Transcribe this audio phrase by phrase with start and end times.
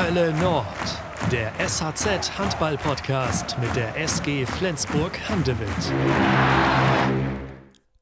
[0.00, 0.64] Hölle Nord,
[1.32, 5.68] der SHZ Handball Podcast mit der SG Flensburg Handewitt.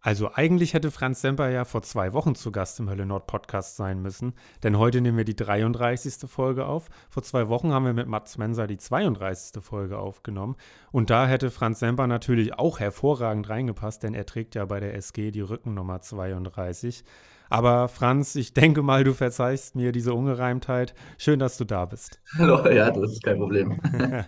[0.02, 3.76] Also eigentlich hätte Franz Semper ja vor zwei Wochen zu Gast im Hölle Nord Podcast
[3.76, 6.28] sein müssen, denn heute nehmen wir die 33.
[6.30, 6.90] Folge auf.
[7.08, 9.64] Vor zwei Wochen haben wir mit Mats Menser die 32.
[9.64, 10.56] Folge aufgenommen
[10.92, 14.94] und da hätte Franz Semper natürlich auch hervorragend reingepasst, denn er trägt ja bei der
[14.94, 17.04] SG die Rückennummer 32.
[17.48, 20.94] Aber Franz, ich denke mal, du verzeihst mir diese Ungereimtheit.
[21.18, 22.20] Schön, dass du da bist.
[22.38, 23.80] Hallo, ja, das ist kein Problem.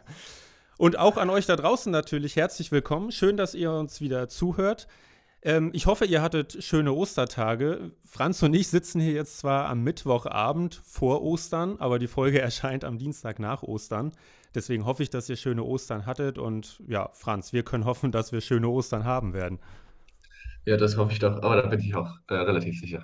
[0.78, 3.10] und auch an euch da draußen natürlich herzlich willkommen.
[3.10, 4.86] Schön, dass ihr uns wieder zuhört.
[5.42, 7.92] Ähm, ich hoffe, ihr hattet schöne Ostertage.
[8.04, 12.84] Franz und ich sitzen hier jetzt zwar am Mittwochabend vor Ostern, aber die Folge erscheint
[12.84, 14.12] am Dienstag nach Ostern.
[14.54, 16.38] Deswegen hoffe ich, dass ihr schöne Ostern hattet.
[16.38, 19.58] Und ja, Franz, wir können hoffen, dass wir schöne Ostern haben werden.
[20.68, 23.02] Ja, das hoffe ich doch, aber da bin ich auch äh, relativ sicher.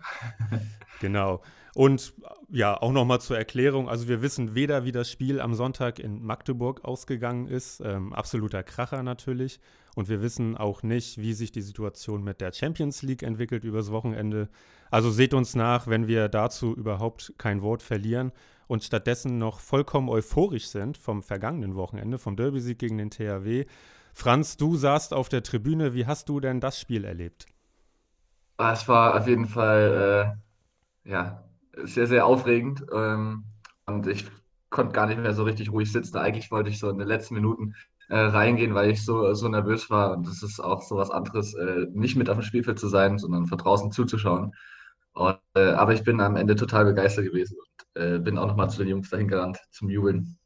[1.01, 1.41] genau.
[1.75, 2.13] Und
[2.51, 3.89] ja, auch nochmal zur Erklärung.
[3.89, 7.81] Also wir wissen weder, wie das Spiel am Sonntag in Magdeburg ausgegangen ist.
[7.81, 9.61] Ähm, absoluter Kracher natürlich.
[9.95, 13.91] Und wir wissen auch nicht, wie sich die Situation mit der Champions League entwickelt übers
[13.91, 14.51] Wochenende.
[14.91, 18.31] Also seht uns nach, wenn wir dazu überhaupt kein Wort verlieren
[18.67, 23.65] und stattdessen noch vollkommen euphorisch sind vom vergangenen Wochenende, vom Derby-Sieg gegen den THW.
[24.13, 25.95] Franz, du saßt auf der Tribüne.
[25.95, 27.47] Wie hast du denn das Spiel erlebt?
[28.57, 30.37] Ah, es war auf jeden Fall
[31.05, 31.45] äh, ja,
[31.85, 32.85] sehr, sehr aufregend.
[32.93, 33.45] Ähm,
[33.87, 34.27] und ich
[34.71, 36.19] konnte gar nicht mehr so richtig ruhig sitzen.
[36.19, 37.75] Eigentlich wollte ich so in den letzten Minuten
[38.09, 40.13] äh, reingehen, weil ich so, so nervös war.
[40.17, 43.19] Und das ist auch so was anderes, äh, nicht mit auf dem Spielfeld zu sein,
[43.19, 44.53] sondern von draußen zuzuschauen.
[45.15, 47.59] Und, äh, aber ich bin am Ende total begeistert gewesen
[47.95, 50.39] und äh, bin auch nochmal zu den Jungs dahin gerannt zum Jubeln.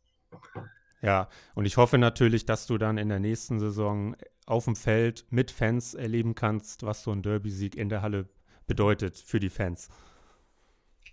[1.01, 5.27] Ja, und ich hoffe natürlich, dass du dann in der nächsten Saison auf dem Feld
[5.31, 8.29] mit Fans erleben kannst, was so ein Derby-Sieg in der Halle
[8.67, 9.89] bedeutet für die Fans.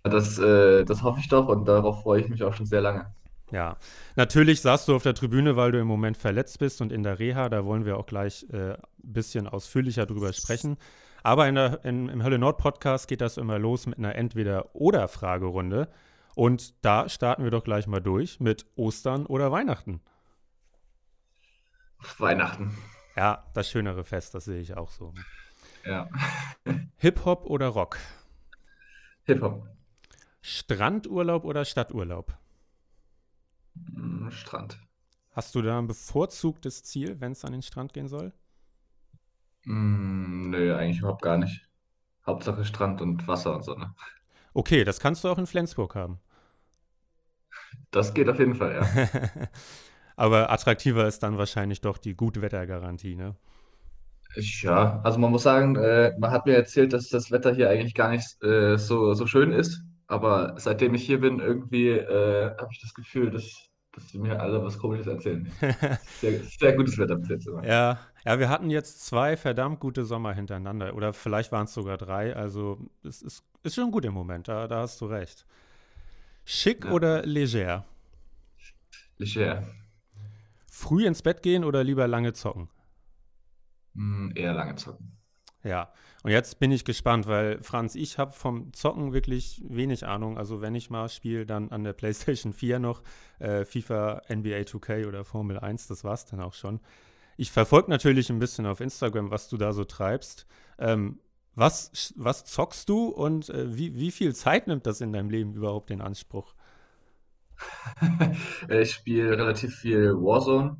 [0.02, 3.12] Das, äh, das hoffe ich doch und darauf freue ich mich auch schon sehr lange.
[3.52, 3.76] Ja,
[4.16, 7.18] natürlich saßt du auf der Tribüne, weil du im Moment verletzt bist und in der
[7.18, 10.76] Reha, da wollen wir auch gleich ein äh, bisschen ausführlicher drüber sprechen.
[11.22, 15.88] Aber in der, in, im Hölle Nord Podcast geht das immer los mit einer Entweder-Oder-Fragerunde.
[16.36, 20.02] Und da starten wir doch gleich mal durch mit Ostern oder Weihnachten.
[22.18, 22.76] Weihnachten.
[23.16, 25.14] Ja, das schönere Fest, das sehe ich auch so.
[25.86, 26.10] Ja.
[26.98, 27.98] Hip-Hop oder Rock?
[29.22, 29.66] Hip-Hop.
[30.42, 32.36] Strandurlaub oder Stadturlaub?
[33.74, 34.78] Mm, Strand.
[35.30, 38.34] Hast du da ein bevorzugtes Ziel, wenn es an den Strand gehen soll?
[39.64, 41.66] Mm, nö, eigentlich überhaupt gar nicht.
[42.26, 43.94] Hauptsache Strand und Wasser und Sonne.
[44.52, 46.20] Okay, das kannst du auch in Flensburg haben.
[47.90, 49.08] Das geht auf jeden Fall, ja.
[50.16, 53.34] Aber attraktiver ist dann wahrscheinlich doch die Gutwettergarantie, ne?
[54.34, 57.94] Ja, also man muss sagen, äh, man hat mir erzählt, dass das Wetter hier eigentlich
[57.94, 59.82] gar nicht äh, so, so schön ist.
[60.08, 64.40] Aber seitdem ich hier bin, irgendwie äh, habe ich das Gefühl, dass, dass sie mir
[64.40, 65.50] alle was Komisches erzählen.
[66.20, 67.46] Sehr, sehr gutes Wetter bis jetzt.
[67.48, 67.64] Immer.
[67.66, 70.94] Ja, ja, wir hatten jetzt zwei verdammt gute Sommer hintereinander.
[70.94, 72.36] Oder vielleicht waren es sogar drei.
[72.36, 75.46] Also es ist, ist schon gut im Moment, da, da hast du recht.
[76.48, 76.92] Schick ja.
[76.92, 77.84] oder leger?
[79.18, 79.66] Leger.
[80.70, 82.68] Früh ins Bett gehen oder lieber lange zocken?
[83.94, 85.18] Mm, eher lange zocken.
[85.64, 85.92] Ja,
[86.22, 90.38] und jetzt bin ich gespannt, weil Franz, ich habe vom Zocken wirklich wenig Ahnung.
[90.38, 93.02] Also wenn ich mal spiele, dann an der PlayStation 4 noch
[93.40, 96.78] äh, FIFA, NBA 2K oder Formel 1, das war's dann auch schon.
[97.36, 100.46] Ich verfolge natürlich ein bisschen auf Instagram, was du da so treibst.
[100.78, 101.18] Ähm,
[101.56, 105.54] was, was zockst du und äh, wie, wie viel Zeit nimmt das in deinem Leben
[105.54, 106.54] überhaupt in Anspruch?
[108.68, 110.76] ich spiele relativ viel Warzone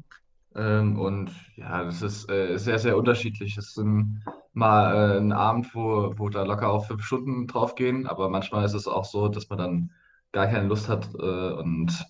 [0.54, 3.56] ähm, und ja, das ist äh, sehr, sehr unterschiedlich.
[3.56, 4.22] Es sind
[4.52, 8.64] mal äh, ein Abend, wo, wo da locker auch fünf Stunden drauf gehen, aber manchmal
[8.64, 9.90] ist es auch so, dass man dann
[10.32, 12.04] gar keine Lust hat äh, und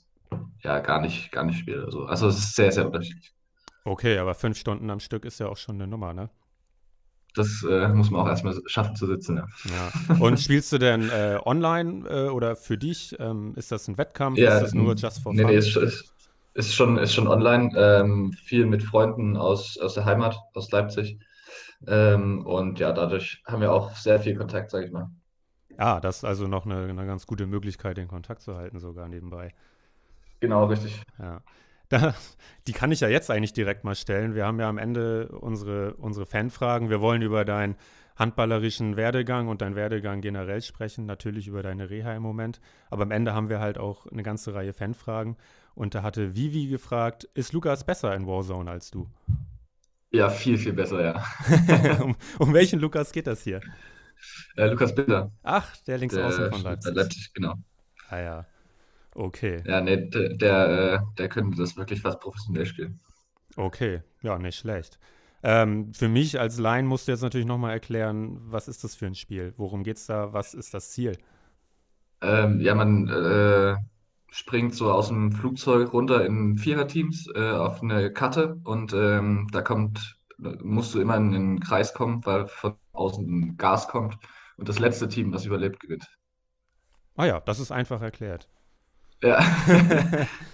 [0.62, 1.84] ja, gar nicht, gar nicht spielt.
[1.84, 3.32] Also, also es ist sehr, sehr unterschiedlich.
[3.84, 6.30] Okay, aber fünf Stunden am Stück ist ja auch schon eine Nummer, ne?
[7.36, 9.46] Das äh, muss man auch erstmal schaffen zu sitzen, ja.
[9.66, 10.16] ja.
[10.20, 13.14] Und spielst du denn äh, online äh, oder für dich?
[13.20, 14.38] Ähm, ist das ein Wettkampf?
[14.38, 15.36] Ja, ist das nur just for fun?
[15.36, 16.12] Nee, nee, ist, ist,
[16.54, 17.70] ist, schon, ist schon online.
[17.76, 21.18] Ähm, viel mit Freunden aus, aus der Heimat, aus Leipzig.
[21.86, 25.10] Ähm, und ja, dadurch haben wir auch sehr viel Kontakt, sag ich mal.
[25.78, 29.08] Ja, das ist also noch eine, eine ganz gute Möglichkeit, den Kontakt zu halten, sogar
[29.08, 29.52] nebenbei.
[30.40, 31.02] Genau, richtig.
[31.18, 31.42] Ja.
[31.88, 32.14] Da,
[32.66, 34.34] die kann ich ja jetzt eigentlich direkt mal stellen.
[34.34, 36.90] Wir haben ja am Ende unsere, unsere Fanfragen.
[36.90, 37.76] Wir wollen über deinen
[38.16, 42.60] handballerischen Werdegang und deinen Werdegang generell sprechen, natürlich über deine Reha im Moment.
[42.90, 45.36] Aber am Ende haben wir halt auch eine ganze Reihe Fanfragen.
[45.74, 49.08] Und da hatte Vivi gefragt, ist Lukas besser in Warzone als du?
[50.10, 52.00] Ja, viel, viel besser, ja.
[52.02, 53.60] um, um, welchen Lukas geht das hier?
[54.56, 55.30] Äh, Lukas Binder.
[55.42, 56.94] Ach, der links außen von Leipzig.
[56.94, 57.54] Leipzig, genau.
[58.08, 58.46] Ah ja.
[59.16, 59.64] Okay.
[59.64, 63.00] Ja, nee, der, der, äh, der könnte das wirklich fast professionell spielen.
[63.56, 64.98] Okay, ja, nicht schlecht.
[65.42, 69.06] Ähm, für mich als Laien musst du jetzt natürlich nochmal erklären, was ist das für
[69.06, 69.54] ein Spiel?
[69.56, 70.32] Worum geht es da?
[70.32, 71.18] Was ist das Ziel?
[72.22, 73.76] Ähm, ja, man äh,
[74.30, 79.62] springt so aus dem Flugzeug runter in Viererteams äh, auf eine Karte und ähm, da
[79.62, 84.18] kommt, musst du immer in den Kreis kommen, weil von außen Gas kommt
[84.56, 86.06] und das letzte Team, was überlebt, gewinnt.
[87.16, 88.48] Ah ja, das ist einfach erklärt.
[89.22, 89.38] Ja.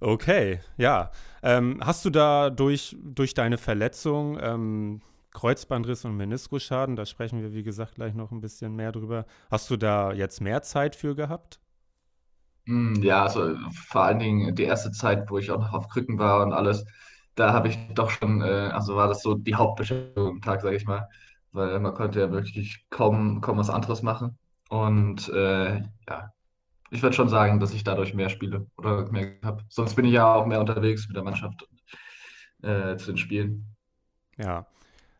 [0.00, 1.10] Okay, ja.
[1.42, 5.00] Ähm, hast du da durch, durch deine Verletzung, ähm,
[5.32, 9.70] Kreuzbandriss und Meniskusschaden, da sprechen wir wie gesagt gleich noch ein bisschen mehr drüber, hast
[9.70, 11.60] du da jetzt mehr Zeit für gehabt?
[12.66, 13.54] Mm, Ja, also
[13.88, 16.84] vor allen Dingen die erste Zeit, wo ich auch noch auf Krücken war und alles,
[17.34, 20.76] da habe ich doch schon, äh, also war das so die Hauptbeschäftigung am Tag, sage
[20.76, 21.08] ich mal,
[21.52, 24.38] weil man konnte ja wirklich kaum, kaum was anderes machen.
[24.68, 25.76] Und äh,
[26.08, 26.32] ja,
[26.90, 29.64] ich würde schon sagen, dass ich dadurch mehr spiele oder mehr habe.
[29.68, 31.66] Sonst bin ich ja auch mehr unterwegs mit der Mannschaft
[32.62, 33.76] äh, zu den Spielen.
[34.38, 34.66] Ja.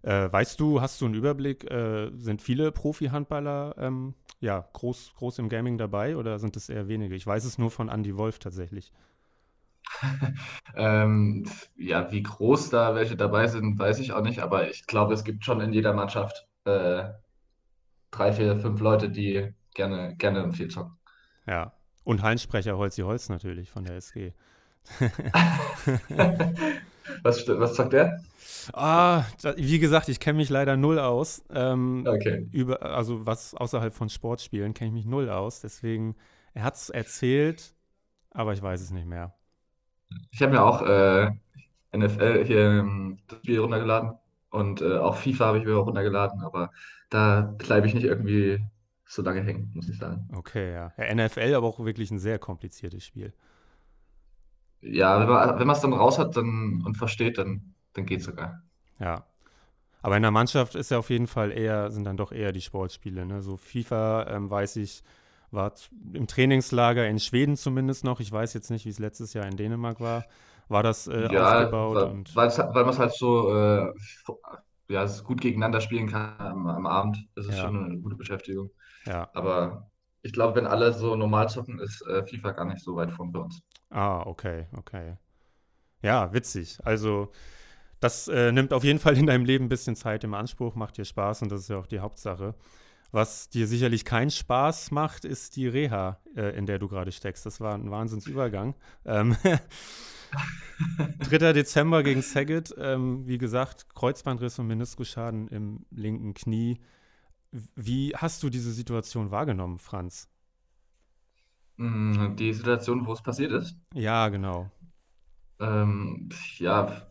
[0.02, 5.38] Äh, weißt du, hast du einen Überblick, äh, sind viele Profi-Handballer ähm, ja, groß, groß
[5.40, 7.14] im Gaming dabei oder sind es eher wenige?
[7.14, 8.92] Ich weiß es nur von Andy Wolf tatsächlich.
[10.74, 15.14] Ähm, ja, wie groß da welche dabei sind, weiß ich auch nicht, aber ich glaube,
[15.14, 17.04] es gibt schon in jeder Mannschaft äh,
[18.10, 20.98] drei, vier, fünf Leute, die gerne, gerne viel zocken.
[21.46, 21.72] Ja.
[22.04, 24.32] Und Hallensprecher Holzi Holz natürlich von der SG.
[27.22, 28.20] Was, was sagt der?
[28.72, 29.24] Ah,
[29.56, 31.44] wie gesagt, ich kenne mich leider null aus.
[31.50, 32.46] Ähm, Okay.
[32.50, 35.60] über, also was außerhalb von Sportspielen kenne ich mich null aus.
[35.60, 36.16] Deswegen,
[36.54, 37.74] er hat es erzählt,
[38.30, 39.34] aber ich weiß es nicht mehr.
[40.30, 41.30] Ich habe mir auch äh,
[41.96, 44.12] NFL hier ähm, das Spiel runtergeladen
[44.50, 46.70] und äh, auch FIFA habe ich mir auch runtergeladen, aber
[47.10, 48.60] da bleibe ich nicht irgendwie
[49.06, 50.28] so lange hängen, muss ich sagen.
[50.34, 50.92] Okay, ja.
[50.96, 51.14] ja.
[51.14, 53.32] NFL aber auch wirklich ein sehr kompliziertes Spiel.
[54.80, 58.62] Ja, wenn man, es dann raus hat dann, und versteht, dann, dann geht es sogar.
[58.98, 59.26] Ja.
[60.02, 62.62] Aber in der Mannschaft ist ja auf jeden Fall eher, sind dann doch eher die
[62.62, 63.26] Sportspiele.
[63.26, 63.42] Ne?
[63.42, 65.02] So FIFA, ähm, weiß ich,
[65.50, 65.74] war
[66.14, 68.20] im Trainingslager in Schweden zumindest noch.
[68.20, 70.26] Ich weiß jetzt nicht, wie es letztes Jahr in Dänemark war.
[70.68, 73.92] War das äh, Ja, aufgebaut weil, und weil's- weil man es halt so äh,
[74.88, 77.28] ja, gut gegeneinander spielen kann am, am Abend.
[77.34, 78.70] Das ist ja, schon eine gute Beschäftigung.
[79.06, 79.30] Ja.
[79.34, 79.90] Aber
[80.22, 83.32] ich glaube, wenn alle so normal zocken, ist äh, FIFA gar nicht so weit von
[83.32, 83.62] bei uns.
[83.90, 85.16] Ah, okay, okay.
[86.02, 86.78] Ja, witzig.
[86.84, 87.30] Also,
[88.00, 90.96] das äh, nimmt auf jeden Fall in deinem Leben ein bisschen Zeit im Anspruch, macht
[90.98, 92.54] dir Spaß und das ist ja auch die Hauptsache.
[93.12, 97.46] Was dir sicherlich keinen Spaß macht, ist die Reha, äh, in der du gerade steckst.
[97.46, 98.74] Das war ein Wahnsinnsübergang.
[99.04, 99.36] Ähm,
[101.30, 101.52] 3.
[101.52, 102.74] Dezember gegen Saget.
[102.78, 106.80] Ähm, wie gesagt, Kreuzbandriss und Meniskusschaden im linken Knie.
[107.74, 110.28] Wie hast du diese Situation wahrgenommen, Franz?
[111.78, 114.70] Mm, Die Situation, wo es passiert ist, Ja, genau.
[115.60, 117.02] ähm, ja,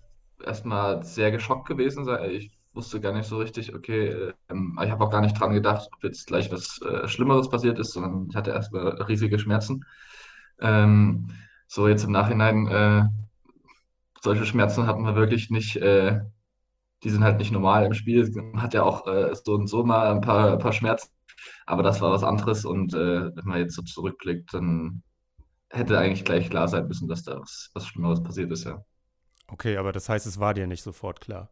[0.43, 2.07] erstmal sehr geschockt gewesen.
[2.31, 5.89] Ich wusste gar nicht so richtig, okay, ähm, ich habe auch gar nicht dran gedacht,
[5.95, 9.85] ob jetzt gleich was äh, Schlimmeres passiert ist, sondern ich hatte erstmal riesige Schmerzen.
[10.59, 11.31] Ähm,
[11.67, 13.03] so jetzt im Nachhinein, äh,
[14.21, 16.21] solche Schmerzen hatten wir wirklich nicht, äh,
[17.03, 18.29] die sind halt nicht normal im Spiel.
[18.33, 21.09] Man hat ja auch äh, so und so mal ein paar, ein paar Schmerzen,
[21.65, 25.03] aber das war was anderes und äh, wenn man jetzt so zurückblickt, dann
[25.69, 28.83] hätte eigentlich gleich klar sein müssen, dass da was, was Schlimmeres passiert ist, ja.
[29.47, 31.49] Okay, aber das heißt, es war dir nicht sofort klar.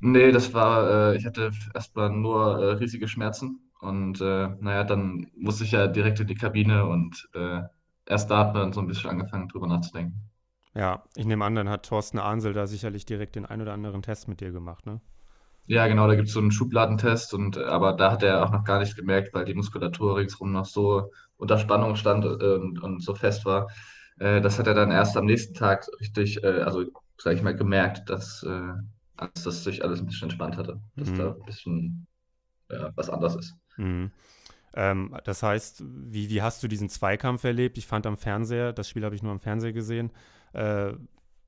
[0.00, 5.30] Nee, das war, äh, ich hatte erstmal nur äh, riesige Schmerzen und äh, naja, dann
[5.36, 7.62] musste ich ja direkt in die Kabine und äh,
[8.06, 10.31] erst da hat man so ein bisschen angefangen, drüber nachzudenken.
[10.74, 14.02] Ja, ich nehme an, dann hat Thorsten Ahnsel da sicherlich direkt den ein oder anderen
[14.02, 15.00] Test mit dir gemacht, ne?
[15.66, 18.50] Ja, genau, da gibt es so einen Schubladentest und äh, aber da hat er auch
[18.50, 22.82] noch gar nicht gemerkt, weil die Muskulatur ringsherum noch so unter Spannung stand äh, und,
[22.82, 23.68] und so fest war.
[24.18, 26.84] Äh, das hat er dann erst am nächsten Tag richtig, äh, also
[27.18, 28.72] sage ich mal, gemerkt, dass, äh,
[29.16, 31.34] als das sich alles ein bisschen entspannt hatte, dass da Mhm.
[31.34, 32.06] ein bisschen
[32.70, 33.54] ja, was anders ist.
[33.76, 34.10] Mhm.
[34.74, 37.78] Ähm, das heißt, wie, wie hast du diesen Zweikampf erlebt?
[37.78, 40.12] Ich fand am Fernseher, das Spiel habe ich nur am Fernseher gesehen,
[40.52, 40.92] äh,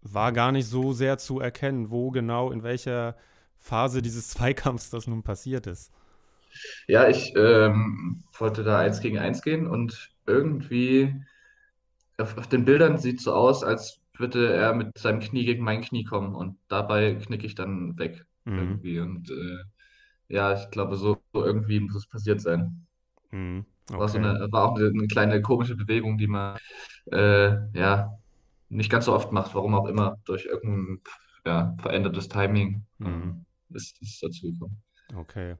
[0.02, 3.16] war gar nicht so sehr zu erkennen, wo genau, in welcher
[3.58, 5.92] Phase dieses Zweikampfs das nun passiert ist.
[6.86, 11.14] Ja, ich ähm, wollte da eins gegen eins gehen und irgendwie
[12.18, 15.82] auf, auf den Bildern sieht so aus, als würde er mit seinem Knie gegen mein
[15.82, 18.80] Knie kommen und dabei knicke ich dann weg Mhm.
[18.80, 19.00] irgendwie.
[19.00, 19.64] Und äh,
[20.28, 22.86] ja, ich glaube, so so irgendwie muss es passiert sein.
[23.32, 23.66] Mhm.
[23.96, 24.18] War so Okay.
[24.18, 26.58] eine, war auch eine, eine kleine komische Bewegung, die man
[27.12, 28.18] äh, ja
[28.74, 31.02] nicht ganz so oft macht, warum auch immer, durch irgendein
[31.46, 33.34] ja, verändertes Timing Mhm.
[33.70, 34.82] ist es dazu gekommen.
[35.14, 35.56] Okay.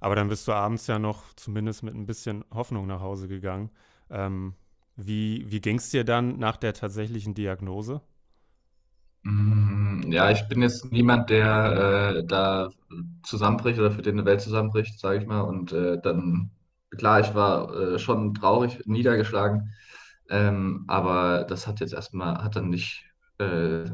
[0.00, 3.70] Aber dann bist du abends ja noch zumindest mit ein bisschen Hoffnung nach Hause gegangen.
[4.10, 4.54] Ähm,
[4.96, 8.02] Wie, wie ging es dir dann nach der tatsächlichen Diagnose?
[9.24, 12.70] Mm, Ja, ich bin jetzt niemand, der äh, da
[13.22, 15.40] zusammenbricht oder für den eine Welt zusammenbricht, sage ich mal.
[15.42, 16.50] Und äh, dann,
[16.96, 19.72] klar, ich war äh, schon traurig, niedergeschlagen,
[20.28, 23.04] ähm, aber das hat jetzt erstmal, hat dann nicht
[23.38, 23.84] äh,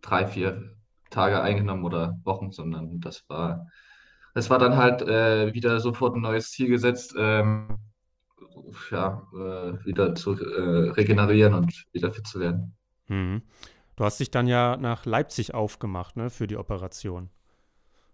[0.00, 0.76] drei, vier
[1.10, 3.66] Tage eingenommen oder Wochen, sondern das war,
[4.34, 7.78] das war dann halt äh, wieder sofort ein neues Ziel gesetzt, ähm,
[8.90, 12.76] ja, äh, wieder zu äh, regenerieren und wieder fit zu werden.
[13.08, 13.42] Mhm.
[13.94, 17.30] Du hast dich dann ja nach Leipzig aufgemacht, ne, für die Operation.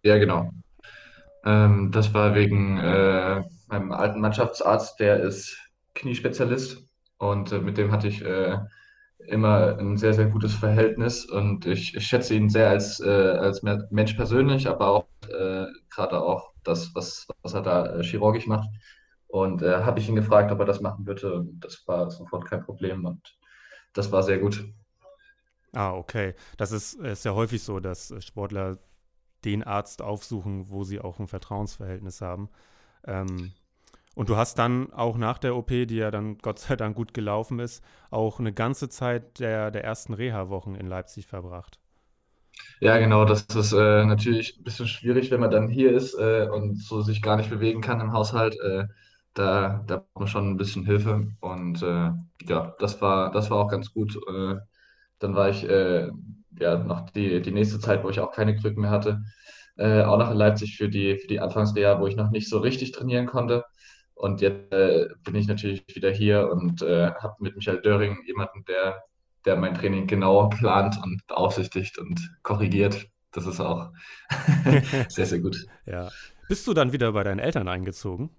[0.05, 0.51] Ja, genau.
[1.45, 5.59] Ähm, das war wegen äh, meinem alten Mannschaftsarzt, der ist
[5.95, 6.87] Kniespezialist
[7.23, 8.59] und äh, mit dem hatte ich äh,
[9.29, 13.63] immer ein sehr, sehr gutes Verhältnis und ich, ich schätze ihn sehr als, äh, als
[13.63, 18.47] Me- Mensch persönlich, aber auch äh, gerade auch das, was, was er da äh, chirurgisch
[18.47, 18.69] macht.
[19.29, 22.47] Und äh, habe ich ihn gefragt, ob er das machen würde und das war sofort
[22.47, 23.39] kein Problem und
[23.95, 24.65] das war sehr gut.
[25.75, 26.35] Ah, okay.
[26.59, 28.79] Das ist, ist ja häufig so, dass Sportler
[29.45, 32.51] den Arzt aufsuchen, wo sie auch ein Vertrauensverhältnis haben.
[33.07, 33.55] Ähm,
[34.15, 37.15] und du hast dann auch nach der OP, die ja dann Gott sei Dank gut
[37.15, 41.79] gelaufen ist, auch eine ganze Zeit der, der ersten Reha-Wochen in Leipzig verbracht.
[42.81, 46.49] Ja, genau, das ist äh, natürlich ein bisschen schwierig, wenn man dann hier ist äh,
[46.51, 48.59] und so sich gar nicht bewegen kann im Haushalt.
[48.61, 48.87] Äh,
[49.35, 51.29] da, da braucht man schon ein bisschen Hilfe.
[51.41, 52.11] Und äh,
[52.49, 54.17] ja, das war, das war auch ganz gut.
[54.29, 54.57] Äh,
[55.21, 56.11] dann war ich äh,
[56.59, 59.23] ja noch die, die nächste Zeit, wo ich auch keine Krücken mehr hatte,
[59.79, 62.93] auch noch in Leipzig für die, für die Anfangsreha, wo ich noch nicht so richtig
[62.93, 63.65] trainieren konnte.
[64.23, 68.65] Und jetzt äh, bin ich natürlich wieder hier und äh, habe mit Michael Döring jemanden,
[68.67, 69.03] der,
[69.45, 73.09] der mein Training genau plant und beaufsichtigt und korrigiert.
[73.33, 73.91] Das ist auch
[75.09, 75.67] sehr, sehr gut.
[75.87, 76.09] Ja.
[76.49, 78.31] Bist du dann wieder bei deinen Eltern eingezogen?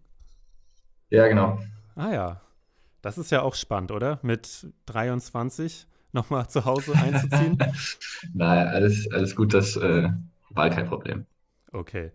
[1.09, 1.59] Ja, genau.
[1.95, 2.41] Ah ja,
[3.01, 4.19] das ist ja auch spannend, oder?
[4.21, 7.57] Mit 23 nochmal zu Hause einzuziehen?
[8.33, 10.09] Naja, alles, alles gut, das äh,
[10.49, 11.25] war kein Problem.
[11.73, 12.13] Okay.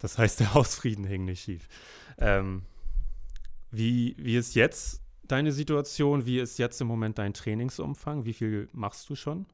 [0.00, 1.66] Das heißt, der Hausfrieden hing nicht schief.
[2.18, 2.66] Ähm,
[3.76, 6.26] wie, wie ist jetzt deine Situation?
[6.26, 8.24] Wie ist jetzt im Moment dein Trainingsumfang?
[8.24, 9.46] Wie viel machst du schon?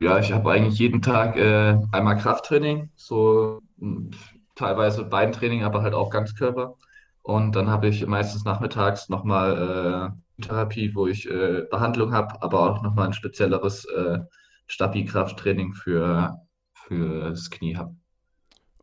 [0.00, 4.10] Ja, ich habe eigentlich jeden Tag äh, einmal Krafttraining, so mh,
[4.56, 6.76] teilweise Beintraining, aber halt auch Ganzkörper.
[7.22, 12.60] Und dann habe ich meistens nachmittags nochmal äh, Therapie, wo ich äh, Behandlung habe, aber
[12.60, 14.18] auch nochmal ein spezielleres äh,
[14.66, 16.38] Stabi-Krafttraining für,
[16.74, 17.94] für das Knie habe.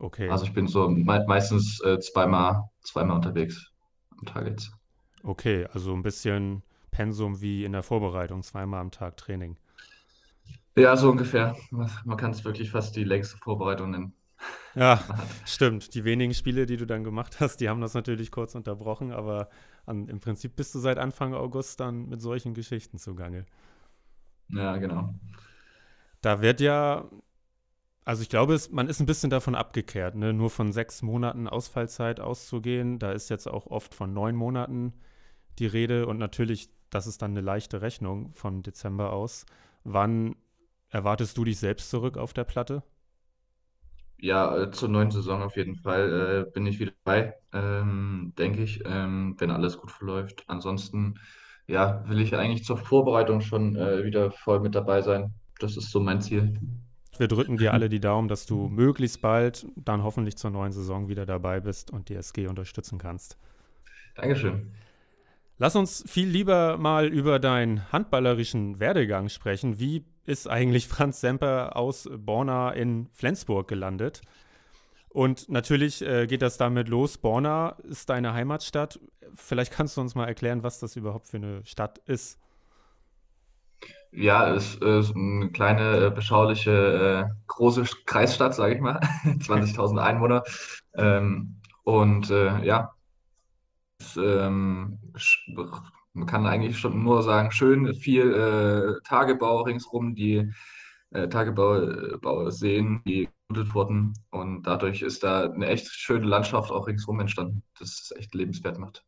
[0.00, 3.71] Okay, Also ich bin so me meistens äh, zweimal, zweimal unterwegs
[4.22, 4.72] am Tag jetzt.
[5.22, 9.56] okay, also ein bisschen Pensum wie in der Vorbereitung, zweimal am Tag Training.
[10.76, 11.56] Ja, so ungefähr.
[11.70, 14.14] Man, kann es wirklich fast die längste Vorbereitung nennen,
[14.74, 15.02] Ja,
[15.44, 15.94] stimmt.
[15.94, 19.48] Die wenigen Spiele, die du dann gemacht hast, die haben das natürlich kurz unterbrochen, aber
[19.86, 23.44] an, im Prinzip bist du seit Anfang August dann mit solchen Geschichten zugange.
[24.48, 25.14] Ja, genau.
[26.20, 27.08] Da wird ja,
[28.04, 30.32] also ich glaube, es, man ist ein bisschen davon abgekehrt, ne?
[30.32, 32.98] Nur von sechs Monaten Ausfallzeit auszugehen.
[32.98, 34.92] Da ist jetzt auch oft von neun Monaten
[35.58, 39.46] die Rede und natürlich, das ist dann eine leichte Rechnung von Dezember aus.
[39.84, 40.36] Wann
[40.90, 42.82] erwartest du dich selbst zurück auf der Platte?
[44.18, 48.62] Ja, äh, zur neuen Saison auf jeden Fall äh, bin ich wieder dabei, ähm, denke
[48.62, 50.44] ich, ähm, wenn alles gut verläuft.
[50.46, 51.18] Ansonsten,
[51.66, 55.34] ja, will ich eigentlich zur Vorbereitung schon äh, wieder voll mit dabei sein.
[55.58, 56.58] Das ist so mein Ziel.
[57.18, 61.08] Wir drücken dir alle die Daumen, dass du möglichst bald dann hoffentlich zur neuen Saison
[61.08, 63.36] wieder dabei bist und die SG unterstützen kannst.
[64.14, 64.72] Dankeschön.
[65.58, 69.78] Lass uns viel lieber mal über deinen handballerischen Werdegang sprechen.
[69.78, 74.22] Wie ist eigentlich Franz Semper aus Borna in Flensburg gelandet?
[75.08, 77.18] Und natürlich äh, geht das damit los.
[77.18, 78.98] Borna ist deine Heimatstadt.
[79.34, 82.38] Vielleicht kannst du uns mal erklären, was das überhaupt für eine Stadt ist.
[84.14, 86.70] Ja, es ist eine kleine, äh, beschauliche,
[87.30, 89.00] äh, große Kreisstadt, sage ich mal.
[89.40, 90.42] 20.000 Einwohner.
[90.94, 92.92] Ähm, und äh, ja,
[93.98, 94.98] es, ähm,
[96.12, 100.52] man kann eigentlich schon nur sagen, schön, viel äh, Tagebau ringsrum, die
[101.10, 104.14] äh, Tagebauseen, die gebuddelt wurden.
[104.30, 108.78] Und dadurch ist da eine echt schöne Landschaft auch ringsrum entstanden, das es echt lebenswert
[108.78, 109.04] macht.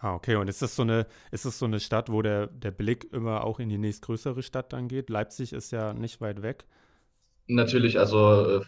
[0.00, 0.36] Ah, okay.
[0.36, 3.44] Und ist das so eine, ist das so eine Stadt, wo der, der Blick immer
[3.44, 5.10] auch in die nächstgrößere Stadt dann geht?
[5.10, 6.64] Leipzig ist ja nicht weit weg.
[7.48, 8.64] Natürlich, also äh,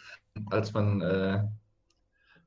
[0.50, 1.44] als man äh,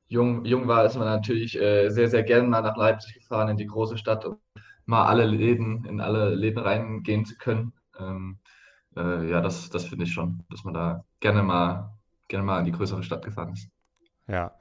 [0.08, 3.56] jung, jung war, ist man natürlich äh, sehr, sehr gerne mal nach Leipzig gefahren, in
[3.56, 4.38] die große Stadt, um
[4.84, 7.72] mal alle Läden, in alle Läden reingehen zu können.
[7.98, 8.38] Ähm,
[8.96, 11.92] äh, ja, das, das finde ich schon, dass man da gerne mal,
[12.28, 13.68] gerne mal in die größere Stadt gefahren ist.
[14.28, 14.52] Ja.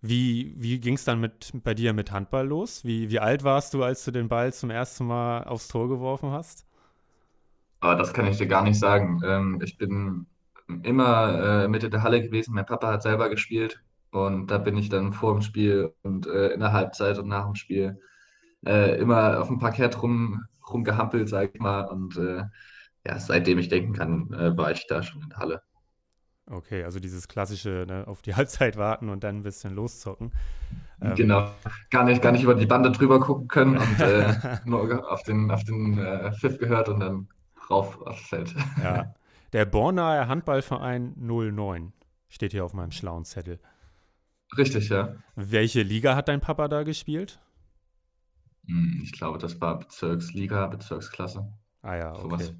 [0.00, 2.84] Wie, wie ging es dann mit, bei dir mit Handball los?
[2.84, 6.30] Wie, wie alt warst du, als du den Ball zum ersten Mal aufs Tor geworfen
[6.30, 6.66] hast?
[7.80, 9.20] Aber das kann ich dir gar nicht sagen.
[9.24, 10.26] Ähm, ich bin
[10.82, 12.54] immer äh, Mitte der Halle gewesen.
[12.54, 16.48] Mein Papa hat selber gespielt und da bin ich dann vor dem Spiel und äh,
[16.48, 18.00] in der Halbzeit und nach dem Spiel
[18.66, 21.82] äh, immer auf dem Parkett rum, rumgehampelt, sag ich mal.
[21.82, 22.44] Und äh,
[23.06, 25.62] ja, seitdem ich denken kann, äh, war ich da schon in der Halle.
[26.50, 30.32] Okay, also dieses klassische, ne, auf die Halbzeit warten und dann ein bisschen loszocken.
[31.00, 31.50] Ähm, genau,
[31.90, 35.50] gar nicht, gar nicht über die Bande drüber gucken können und äh, nur auf den,
[35.50, 37.28] auf den äh, Pfiff gehört und dann
[37.70, 38.54] rauf aufs Feld.
[38.82, 39.14] Ja,
[39.52, 41.92] der Bornaer Handballverein 09
[42.28, 43.58] steht hier auf meinem schlauen Zettel.
[44.56, 45.14] Richtig, ja.
[45.36, 47.38] Welche Liga hat dein Papa da gespielt?
[48.66, 51.52] Hm, ich glaube, das war Bezirksliga, Bezirksklasse.
[51.82, 52.22] Ah ja, okay.
[52.22, 52.54] Sowas.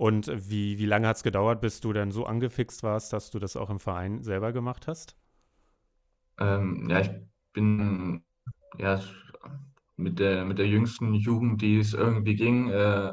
[0.00, 3.38] Und wie, wie lange hat es gedauert, bis du dann so angefixt warst, dass du
[3.38, 5.14] das auch im Verein selber gemacht hast?
[6.38, 7.10] Ähm, ja, ich
[7.52, 8.22] bin
[8.78, 8.98] ja
[9.98, 13.12] mit der, mit der jüngsten Jugend, die es irgendwie ging, äh,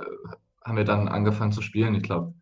[0.63, 1.94] haben wir dann angefangen zu spielen.
[1.94, 2.34] Ich glaube,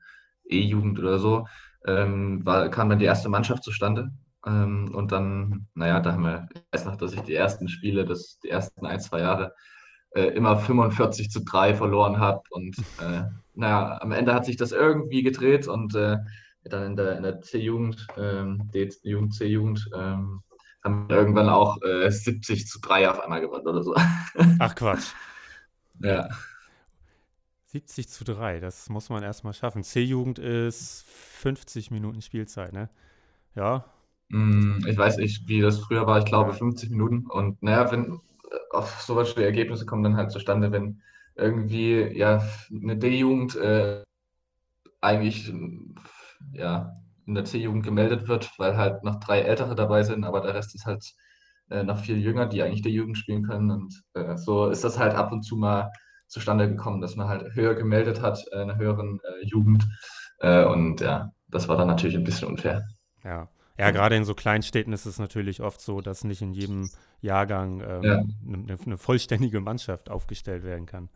[0.48, 1.48] E-Jugend oder so.
[1.88, 4.12] Ähm, war, kam dann die erste Mannschaft zustande.
[4.46, 8.06] Ähm, und dann, naja, da haben wir, ich weiß noch, dass ich die ersten Spiele,
[8.06, 9.56] das, die ersten ein, zwei Jahre,
[10.12, 12.44] äh, immer 45 zu 3 verloren habe.
[12.52, 13.24] Und äh,
[13.56, 16.18] naja, am Ende hat sich das irgendwie gedreht und äh,
[16.64, 20.42] dann in der, in der C-Jugend, ähm, D-Jugend, C-Jugend, ähm,
[20.84, 23.96] haben wir irgendwann auch äh, 70 zu 3 auf einmal gewonnen oder so.
[24.60, 25.14] Ach Quatsch.
[26.00, 26.30] ja.
[27.68, 29.84] 70 zu 3, das muss man erstmal schaffen.
[29.84, 32.90] C-Jugend ist 50 Minuten Spielzeit, ne?
[33.56, 33.86] Ja.
[34.30, 36.20] Mm, ich weiß nicht, wie das früher war.
[36.20, 37.26] Ich glaube 50 Minuten.
[37.28, 38.22] Und naja, wenn
[38.72, 41.02] auf sowas die Ergebnisse kommen dann halt zustande, wenn
[41.36, 44.04] irgendwie ja eine D-Jugend äh,
[45.01, 45.54] eigentlich
[46.54, 46.96] ja
[47.27, 50.75] in der C-Jugend gemeldet wird, weil halt noch drei Ältere dabei sind, aber der Rest
[50.75, 51.13] ist halt
[51.70, 53.72] äh, noch viel jünger, die eigentlich der Jugend spielen können.
[53.72, 55.92] Und äh, so ist das halt ab und zu mal
[56.27, 59.88] zustande gekommen, dass man halt höher gemeldet hat, äh, einer höheren äh, Jugend.
[60.39, 62.84] Äh, und ja, das war dann natürlich ein bisschen unfair.
[63.24, 63.50] Ja.
[63.78, 67.82] Ja, gerade in so Kleinstädten ist es natürlich oft so, dass nicht in jedem Jahrgang
[67.82, 68.24] ähm, ja.
[68.48, 71.10] eine, eine vollständige Mannschaft aufgestellt werden kann.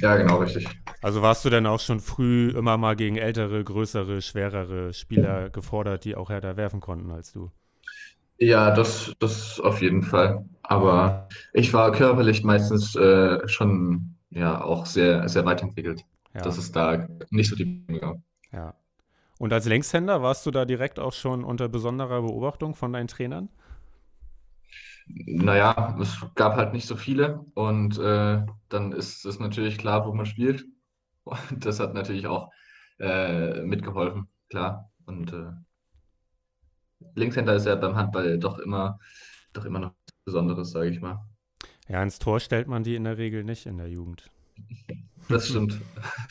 [0.00, 0.66] Ja, genau, richtig.
[1.02, 6.04] Also warst du denn auch schon früh immer mal gegen ältere, größere, schwerere Spieler gefordert,
[6.04, 7.50] die auch härter werfen konnten als du?
[8.38, 10.44] Ja, das, das auf jeden Fall.
[10.62, 16.02] Aber ich war körperlich meistens äh, schon ja auch sehr, sehr weit entwickelt.
[16.34, 16.40] Ja.
[16.42, 18.18] Dass es da nicht so die gab.
[18.52, 18.74] Ja.
[19.38, 23.48] Und als Längshänder warst du da direkt auch schon unter besonderer Beobachtung von deinen Trainern?
[25.06, 30.12] Naja, es gab halt nicht so viele und äh, dann ist es natürlich klar, wo
[30.12, 30.64] man spielt.
[31.24, 32.50] Und das hat natürlich auch
[32.98, 34.90] äh, mitgeholfen, klar.
[35.06, 35.52] Und äh,
[37.14, 38.98] Linkshänder ist ja beim Handball doch immer,
[39.52, 41.24] doch immer noch was Besonderes, sage ich mal.
[41.88, 44.30] Ja, ins Tor stellt man die in der Regel nicht in der Jugend.
[45.28, 45.80] Das stimmt.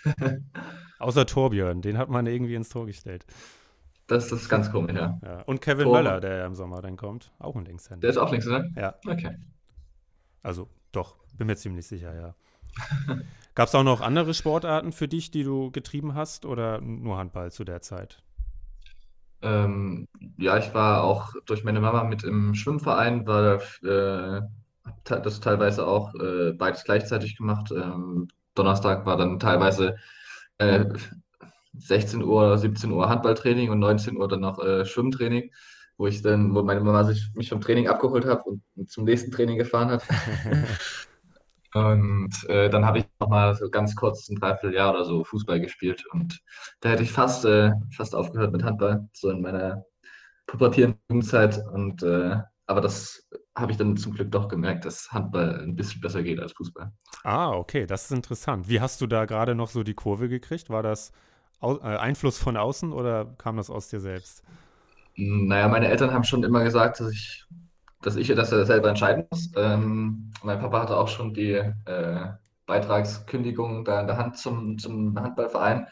[1.00, 3.26] Außer Torbjörn, den hat man irgendwie ins Tor gestellt.
[4.12, 5.18] Das, das ist ganz komisch, ja.
[5.24, 5.42] ja.
[5.44, 5.94] Und Kevin Tor.
[5.94, 8.02] Möller, der im Sommer dann kommt, auch ein Linkshänder.
[8.02, 8.66] Der ist auch Linkshänder?
[8.76, 8.96] Ja.
[9.08, 9.38] Okay.
[10.44, 12.36] Also doch, bin mir ziemlich sicher, ja.
[13.56, 17.54] Gab es auch noch andere Sportarten für dich, die du getrieben hast oder nur Handball
[17.54, 18.22] zu der Zeit?
[19.42, 24.42] Ähm, ja, ich war auch durch meine Mama mit im Schwimmverein, war äh,
[25.06, 27.72] das teilweise auch äh, beides gleichzeitig gemacht.
[27.72, 29.96] Ähm, Donnerstag war dann teilweise
[30.58, 30.84] äh,
[31.78, 35.52] 16 Uhr, 17 Uhr Handballtraining und 19 Uhr dann noch äh, Schwimmtraining,
[35.98, 39.32] wo ich dann, wo meine Mama sich, mich vom Training abgeholt hat und zum nächsten
[39.32, 40.04] Training gefahren hat.
[41.74, 46.06] und äh, dann habe ich nochmal so ganz kurz ein Dreivierteljahr oder so Fußball gespielt
[46.12, 46.42] und
[46.82, 49.86] da hätte ich fast, äh, fast aufgehört mit Handball, so in meiner
[50.48, 55.60] pubertierenden Jugendzeit und äh, aber das habe ich dann zum Glück doch gemerkt, dass Handball
[55.62, 56.92] ein bisschen besser geht als Fußball.
[57.24, 58.70] Ah, okay, das ist interessant.
[58.70, 60.70] Wie hast du da gerade noch so die Kurve gekriegt?
[60.70, 61.12] War das
[61.62, 64.44] Einfluss von außen oder kam das aus dir selbst?
[65.16, 67.46] Naja, meine Eltern haben schon immer gesagt, dass ich,
[68.02, 69.52] dass ich das selber entscheiden muss.
[69.56, 72.28] Ähm, mein Papa hatte auch schon die äh,
[72.66, 75.88] Beitragskündigung da in der Hand zum, zum Handballverein.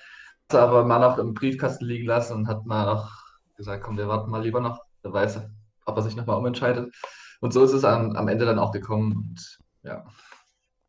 [0.52, 3.12] Hat aber mal noch im Briefkasten liegen lassen und hat mal noch
[3.56, 4.82] gesagt, komm, wir warten mal lieber noch.
[5.04, 5.42] Wer weiß,
[5.86, 6.94] ob er sich nochmal umentscheidet.
[7.42, 9.12] Und so ist es am, am Ende dann auch gekommen.
[9.12, 10.06] Und, ja.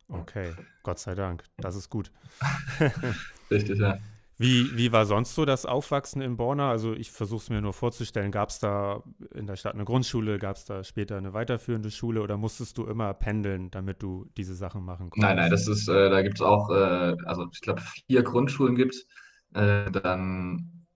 [0.07, 1.43] Okay, Gott sei Dank.
[1.57, 2.11] Das ist gut.
[3.51, 3.97] Richtig, ja.
[4.41, 6.71] Wie, wie war sonst so das Aufwachsen in Borna?
[6.71, 8.31] Also ich versuche es mir nur vorzustellen.
[8.31, 9.03] Gab es da
[9.35, 10.39] in der Stadt eine Grundschule?
[10.39, 12.23] Gab es da später eine weiterführende Schule?
[12.23, 15.21] Oder musstest du immer pendeln, damit du diese Sachen machen konntest?
[15.21, 18.75] Nein, nein, das ist, äh, da gibt es auch, äh, also ich glaube vier Grundschulen
[18.75, 19.07] gibt es.
[19.53, 20.87] Äh, dann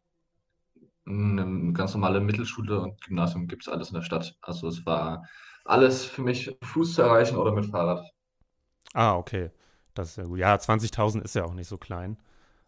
[1.05, 4.36] eine ganz normale Mittelschule und Gymnasium gibt es alles in der Stadt.
[4.41, 5.23] Also es war
[5.65, 8.10] alles für mich Fuß zu erreichen oder mit Fahrrad.
[8.93, 9.51] Ah, okay.
[9.93, 10.39] Das ist ja gut.
[10.39, 12.17] Ja, 20.000 ist ja auch nicht so klein.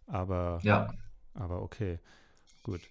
[0.07, 0.87] Aber, Ja,
[1.33, 1.99] aber okay.
[2.63, 2.81] Gut.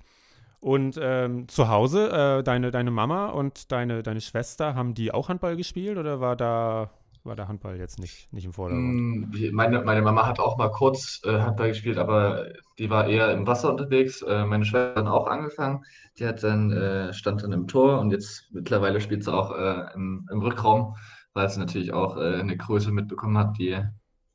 [0.61, 5.29] Und ähm, zu Hause, äh, deine, deine Mama und deine, deine Schwester, haben die auch
[5.29, 6.91] Handball gespielt oder war da,
[7.25, 9.31] war der Handball jetzt nicht, nicht im Vordergrund?
[9.33, 12.47] Mm, meine, meine Mama hat auch mal kurz äh, Handball gespielt, aber
[12.79, 14.23] die war eher im Wasser unterwegs.
[14.23, 15.85] Äh, meine Schwester hat dann auch angefangen.
[16.19, 19.95] Die hat dann, äh, stand dann im Tor und jetzt mittlerweile spielt sie auch äh,
[19.95, 20.97] im, im Rückraum,
[21.35, 23.79] weil sie natürlich auch äh, eine Größe mitbekommen hat, die,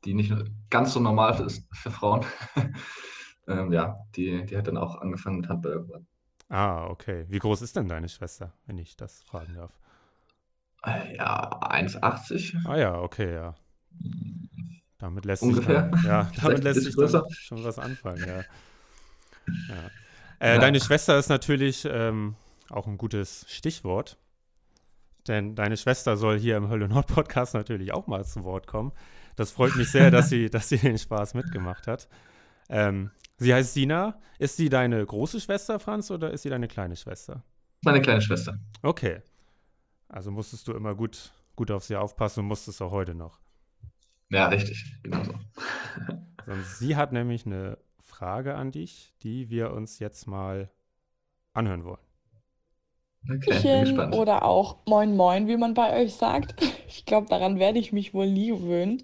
[0.04, 0.32] die nicht
[0.70, 2.24] ganz so normal ist für Frauen.
[3.48, 6.06] Ähm, ja, die, die hat dann auch angefangen mit Handball irgendwann.
[6.48, 7.24] Ah, okay.
[7.28, 9.72] Wie groß ist denn deine Schwester, wenn ich das fragen darf?
[10.84, 13.54] Äh, Ja, 1,80 Ah ja, okay, ja.
[14.98, 15.90] Damit lässt ungefähr.
[15.92, 18.36] sich dann, ja, damit lässt sich schon was anfangen, ja.
[18.36, 18.44] ja.
[20.38, 20.60] Äh, Ja.
[20.60, 22.34] Deine Schwester ist natürlich ähm,
[22.68, 24.18] auch ein gutes Stichwort,
[25.28, 28.92] denn deine Schwester soll hier im Hölle Nord Podcast natürlich auch mal zu Wort kommen.
[29.36, 32.08] Das freut mich sehr, dass sie, dass sie den Spaß mitgemacht hat.
[32.68, 34.20] Ähm, sie heißt Sina.
[34.38, 37.44] Ist sie deine große Schwester, Franz, oder ist sie deine kleine Schwester?
[37.82, 38.58] Meine kleine Schwester.
[38.82, 39.22] Okay.
[40.08, 43.40] Also musstest du immer gut, gut auf sie aufpassen und musstest auch heute noch.
[44.30, 45.34] Ja, richtig, genau so.
[46.78, 50.70] Sie hat nämlich eine Frage an dich, die wir uns jetzt mal
[51.52, 52.00] anhören wollen.
[53.28, 56.54] Okay, oder auch Moin Moin, wie man bei euch sagt.
[56.94, 59.02] Ich glaube, daran werde ich mich wohl nie gewöhnen.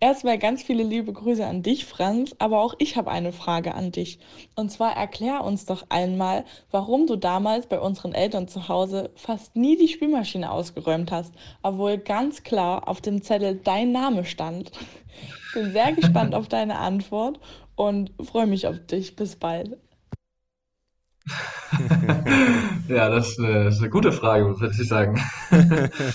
[0.00, 3.92] Erstmal ganz viele liebe Grüße an dich, Franz, aber auch ich habe eine Frage an
[3.92, 4.18] dich.
[4.56, 9.54] Und zwar erklär uns doch einmal, warum du damals bei unseren Eltern zu Hause fast
[9.54, 14.72] nie die Spülmaschine ausgeräumt hast, obwohl ganz klar auf dem Zettel dein Name stand.
[15.54, 17.38] Bin sehr gespannt auf deine Antwort
[17.76, 19.14] und freue mich auf dich.
[19.14, 19.78] Bis bald.
[22.88, 25.20] Ja, das, äh, ist eine gute Frage, würde ich sagen.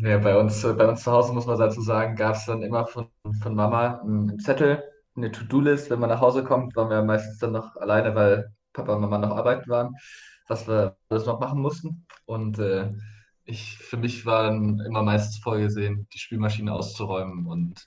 [0.00, 2.86] Ja, bei uns, bei uns zu Hause, muss man dazu sagen, gab es dann immer
[2.86, 3.08] von,
[3.42, 4.84] von Mama einen Zettel,
[5.16, 5.90] eine To-Do-List.
[5.90, 9.18] Wenn man nach Hause kommt, waren wir meistens dann noch alleine, weil Papa und Mama
[9.18, 9.96] noch arbeiten waren,
[10.46, 12.06] was wir alles noch machen mussten.
[12.26, 12.92] Und äh,
[13.44, 17.84] ich, für mich war dann immer meistens vorgesehen, die Spülmaschine auszuräumen und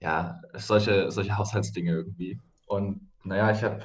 [0.00, 2.40] ja, solche, solche Haushaltsdinge irgendwie.
[2.66, 3.84] Und naja, ich habe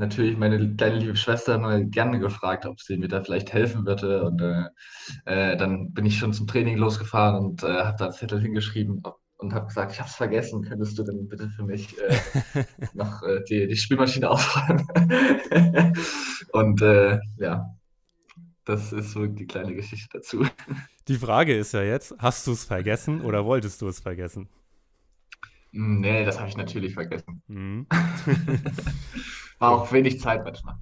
[0.00, 4.24] natürlich meine kleine liebe Schwester mal gerne gefragt, ob sie mir da vielleicht helfen würde.
[4.24, 4.64] Und äh,
[5.26, 9.02] äh, dann bin ich schon zum Training losgefahren und äh, habe da einen Zettel hingeschrieben
[9.36, 13.22] und habe gesagt, ich habe es vergessen, könntest du denn bitte für mich äh, noch
[13.22, 14.86] äh, die, die Spülmaschine ausräumen?
[16.52, 17.66] Und äh, ja,
[18.64, 20.44] das ist so die kleine Geschichte dazu.
[21.08, 24.48] Die Frage ist ja jetzt, hast du es vergessen oder wolltest du es vergessen?
[25.72, 27.42] Nee, das habe ich natürlich vergessen.
[27.46, 27.86] Mhm.
[29.58, 30.76] War auch wenig Zeit manchmal.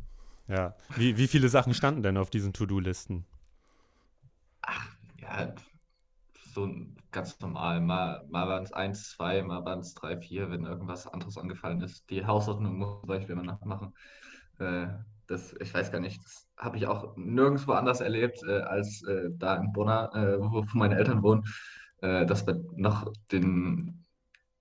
[0.46, 0.74] Ja.
[0.96, 3.26] Wie, wie viele Sachen standen denn auf diesen To-Do-Listen?
[5.20, 5.52] Ja,
[6.54, 6.70] so
[7.12, 7.80] ganz normal.
[7.80, 11.80] Mal, mal waren es eins, zwei, mal waren es drei, vier, wenn irgendwas anderes angefallen
[11.82, 12.08] ist.
[12.10, 13.94] Die Hausordnung muss zum Beispiel immer noch machen.
[14.58, 14.88] Äh,
[15.26, 19.28] das, ich weiß gar nicht, das habe ich auch nirgendwo anders erlebt, äh, als äh,
[19.30, 21.44] da in Bonn, äh, wo, wo meine Eltern wohnen,
[22.00, 24.06] äh, dass man noch den,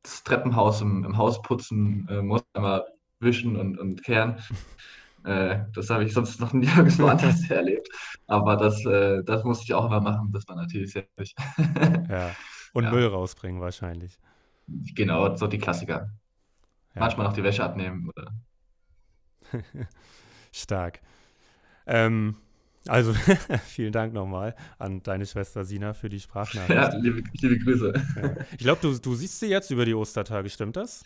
[0.08, 2.86] das Treppenhaus im, im Haus putzen äh, muss, einmal
[3.20, 4.38] wischen und, und kehren.
[5.24, 7.90] Äh, das habe ich sonst noch nirgendwo anders erlebt.
[8.28, 10.32] Aber das, äh, das musste ich auch immer machen.
[10.32, 11.36] Das war natürlich sehr wichtig.
[12.10, 12.32] Ja.
[12.74, 12.92] Und Ja.
[12.92, 14.20] Müll rausbringen wahrscheinlich.
[14.68, 16.12] Genau, so die Klassiker.
[16.94, 17.02] Ja.
[17.02, 18.10] Manchmal noch die Wäsche abnehmen.
[18.10, 18.32] Oder
[20.52, 21.02] Stark.
[21.86, 22.36] Ähm,
[22.88, 23.14] also,
[23.66, 26.70] vielen Dank nochmal an deine Schwester Sina für die Sprachnachricht.
[26.70, 27.94] ja, liebe, liebe Grüße.
[28.22, 28.36] Ja.
[28.52, 31.04] Ich glaube, du, du siehst sie jetzt über die Ostertage, stimmt das?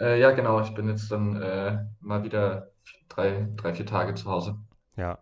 [0.00, 0.60] Äh, ja, genau.
[0.60, 2.70] Ich bin jetzt dann äh, mal wieder
[3.08, 4.56] drei, drei, vier Tage zu Hause.
[4.96, 5.18] Ja.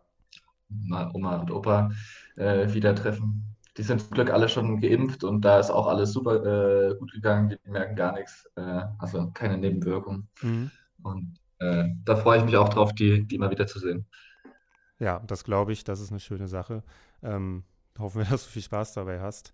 [0.68, 1.90] Mal Oma und Opa
[2.36, 3.56] äh, wieder treffen.
[3.76, 7.12] Die sind zum Glück alle schon geimpft und da ist auch alles super äh, gut
[7.12, 7.50] gegangen.
[7.50, 8.50] Die merken gar nichts.
[8.56, 10.28] Äh, also keine Nebenwirkungen.
[10.42, 10.70] Mhm.
[11.02, 14.06] Und äh, da freue ich mich auch drauf, die, die mal wieder zu sehen.
[14.98, 16.82] Ja, das glaube ich, das ist eine schöne Sache.
[17.22, 17.64] Ähm,
[17.98, 19.52] hoffen wir, dass du viel Spaß dabei hast.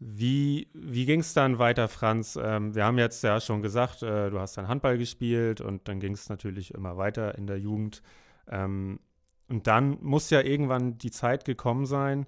[0.00, 2.38] Wie, wie ging es dann weiter, Franz?
[2.40, 5.98] Ähm, wir haben jetzt ja schon gesagt, äh, du hast dann Handball gespielt und dann
[5.98, 8.02] ging es natürlich immer weiter in der Jugend.
[8.48, 9.00] Ähm,
[9.48, 12.26] und dann muss ja irgendwann die Zeit gekommen sein,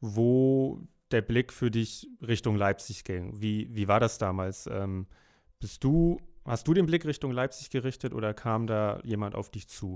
[0.00, 3.40] wo der Blick für dich Richtung Leipzig ging.
[3.40, 4.66] Wie, wie war das damals?
[4.66, 5.06] Ähm,
[5.58, 9.68] bist du, hast du den Blick Richtung Leipzig gerichtet oder kam da jemand auf dich
[9.68, 9.94] zu?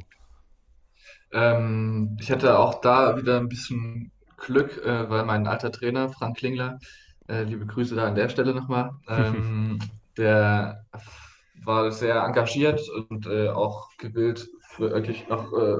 [1.32, 6.36] Ähm, ich hatte auch da wieder ein bisschen Glück, äh, weil mein alter Trainer, Frank
[6.38, 6.78] Klingler,
[7.28, 9.78] äh, liebe Grüße da an der Stelle nochmal, ähm,
[10.16, 10.84] der
[11.64, 15.76] war sehr engagiert und äh, auch gewillt, wirklich noch äh,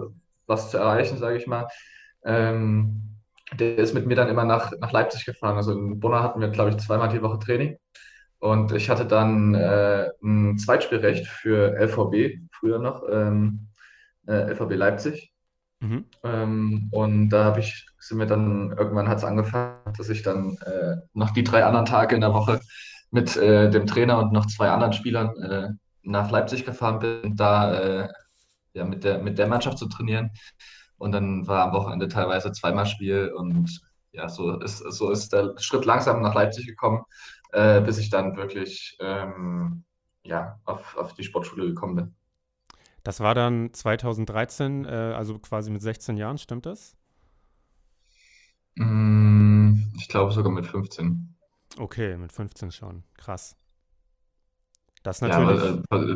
[0.46, 1.68] was zu erreichen, sage ich mal.
[2.24, 3.10] Ähm,
[3.58, 5.56] der ist mit mir dann immer nach, nach Leipzig gefahren.
[5.56, 7.76] Also in Bonner hatten wir, glaube ich, zweimal die Woche Training.
[8.38, 13.68] Und ich hatte dann äh, ein Zweitspielrecht für LVB, früher noch, ähm,
[14.30, 15.32] äh, LVB Leipzig.
[15.80, 16.04] Mhm.
[16.22, 20.56] Ähm, und da habe ich, sind wir dann, irgendwann hat es angefangen, dass ich dann
[20.58, 22.60] äh, noch die drei anderen Tage in der Woche
[23.10, 25.68] mit äh, dem Trainer und noch zwei anderen Spielern äh,
[26.02, 28.08] nach Leipzig gefahren bin, da äh,
[28.74, 30.30] ja, mit der, mit der Mannschaft zu trainieren.
[30.98, 33.80] Und dann war am Wochenende teilweise zweimal Spiel und
[34.12, 37.02] ja, so ist, so ist der Schritt langsam nach Leipzig gekommen,
[37.52, 39.84] äh, bis ich dann wirklich ähm,
[40.22, 42.14] ja, auf, auf die Sportschule gekommen bin.
[43.02, 46.96] Das war dann 2013, äh, also quasi mit 16 Jahren, stimmt das?
[48.76, 51.34] Mm, ich glaube sogar mit 15.
[51.78, 53.04] Okay, mit 15 schon.
[53.14, 53.56] Krass.
[55.02, 55.82] Das natürlich.
[55.90, 56.12] Ja, äh,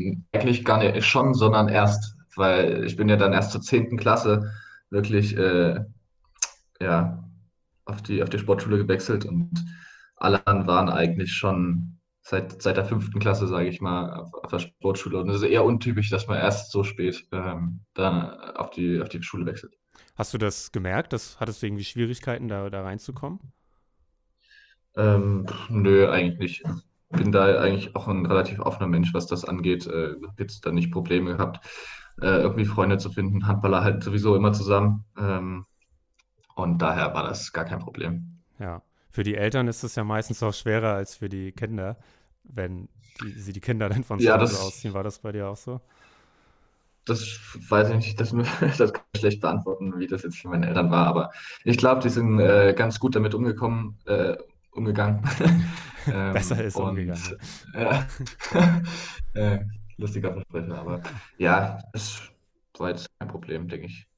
[0.00, 3.96] äh, eigentlich gar nicht schon, sondern erst, weil ich bin ja dann erst zur 10.
[3.96, 4.52] Klasse
[4.90, 5.84] wirklich äh,
[6.80, 7.24] ja,
[7.84, 9.64] auf die, auf die Sportschule gewechselt und
[10.16, 14.50] alle anderen waren eigentlich schon seit, seit der fünften Klasse, sage ich mal, auf, auf,
[14.50, 15.18] der Sportschule.
[15.18, 19.10] Und es ist eher untypisch, dass man erst so spät ähm, dann auf die, auf
[19.10, 19.74] die Schule wechselt.
[20.16, 21.12] Hast du das gemerkt?
[21.12, 23.40] Das, hattest du irgendwie Schwierigkeiten, da, da reinzukommen?
[24.96, 26.64] Ähm, nö, eigentlich nicht.
[27.10, 29.86] Bin da eigentlich auch ein relativ offener Mensch, was das angeht.
[29.86, 31.64] Äh, jetzt da nicht Probleme gehabt,
[32.22, 33.46] äh, irgendwie Freunde zu finden.
[33.46, 35.04] Handballer halt sowieso immer zusammen.
[35.18, 35.66] Ähm,
[36.54, 38.40] und daher war das gar kein Problem.
[38.58, 38.82] Ja,
[39.14, 41.96] für die Eltern ist es ja meistens auch schwerer als für die Kinder,
[42.42, 42.88] wenn
[43.22, 44.92] die, sie die Kinder dann von zu ja, Hause ausziehen.
[44.92, 45.80] War das bei dir auch so?
[47.04, 48.34] Das weiß ich nicht, das,
[48.76, 51.30] das kann ich schlecht beantworten, wie das jetzt für meine Eltern war, aber
[51.62, 54.36] ich glaube, die sind äh, ganz gut damit umgekommen, äh,
[54.72, 55.22] umgegangen.
[56.08, 57.38] ähm, Besser ist und, umgegangen.
[57.72, 58.08] Ja.
[59.34, 59.60] äh,
[59.96, 61.00] lustiger Versprecher, aber
[61.38, 62.20] ja, es
[62.78, 64.08] war jetzt kein Problem, denke ich.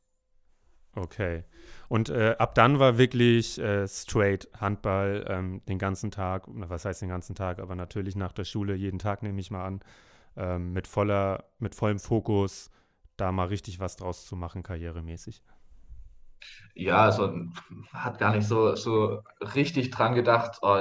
[0.95, 1.45] Okay.
[1.89, 7.03] Und äh, ab dann war wirklich äh, straight Handball ähm, den ganzen Tag, was heißt
[7.03, 9.81] den ganzen Tag, aber natürlich nach der Schule, jeden Tag nehme ich mal an,
[10.37, 12.71] ähm, mit, voller, mit vollem Fokus,
[13.17, 15.43] da mal richtig was draus zu machen, karrieremäßig.
[16.75, 17.33] Ja, also
[17.93, 19.23] hat gar nicht so, so
[19.55, 20.79] richtig dran gedacht, oh,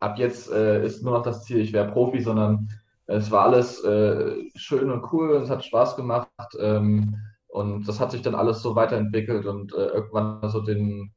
[0.00, 2.68] ab jetzt äh, ist nur noch das Ziel, ich wäre Profi, sondern
[3.06, 6.28] es war alles äh, schön und cool, es hat Spaß gemacht.
[6.58, 7.16] Ähm,
[7.48, 11.12] und das hat sich dann alles so weiterentwickelt und äh, irgendwann so den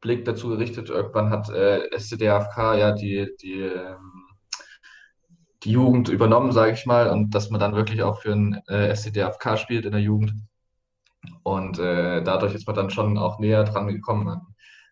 [0.00, 0.90] Blick dazu gerichtet.
[0.90, 4.26] Irgendwann hat äh, SCDFK ja die, die, ähm,
[5.62, 8.94] die Jugend übernommen, sage ich mal, und dass man dann wirklich auch für ein äh,
[8.94, 10.34] SCDFK spielt in der Jugend.
[11.44, 14.40] Und äh, dadurch ist man dann schon auch näher dran gekommen an,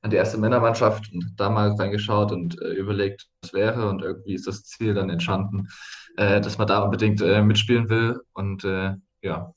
[0.03, 3.89] an die erste Männermannschaft und da mal reingeschaut und äh, überlegt, was wäre.
[3.89, 5.69] Und irgendwie ist das Ziel dann entstanden,
[6.17, 8.21] äh, dass man da unbedingt äh, mitspielen will.
[8.33, 9.53] Und äh, ja,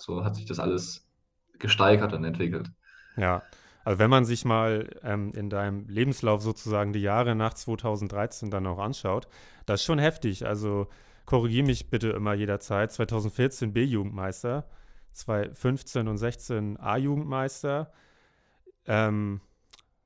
[0.00, 1.06] so hat sich das alles
[1.58, 2.70] gesteigert und entwickelt.
[3.16, 3.42] Ja,
[3.84, 8.66] also wenn man sich mal ähm, in deinem Lebenslauf sozusagen die Jahre nach 2013 dann
[8.66, 9.28] auch anschaut,
[9.66, 10.46] das ist schon heftig.
[10.46, 10.88] Also
[11.24, 12.92] korrigiere mich bitte immer jederzeit.
[12.92, 14.68] 2014 B-Jugendmeister,
[15.12, 17.92] 2015 und 16 A-Jugendmeister.
[18.86, 19.40] Ähm,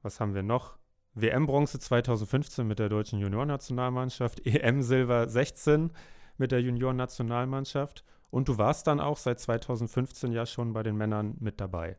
[0.02, 0.76] was haben wir noch?
[1.14, 5.92] WM-Bronze 2015 mit der deutschen Juniornationalmannschaft, EM-Silber 16
[6.36, 8.04] mit der Juniorennationalmannschaft
[8.34, 11.96] und du warst dann auch seit 2015 ja schon bei den Männern mit dabei.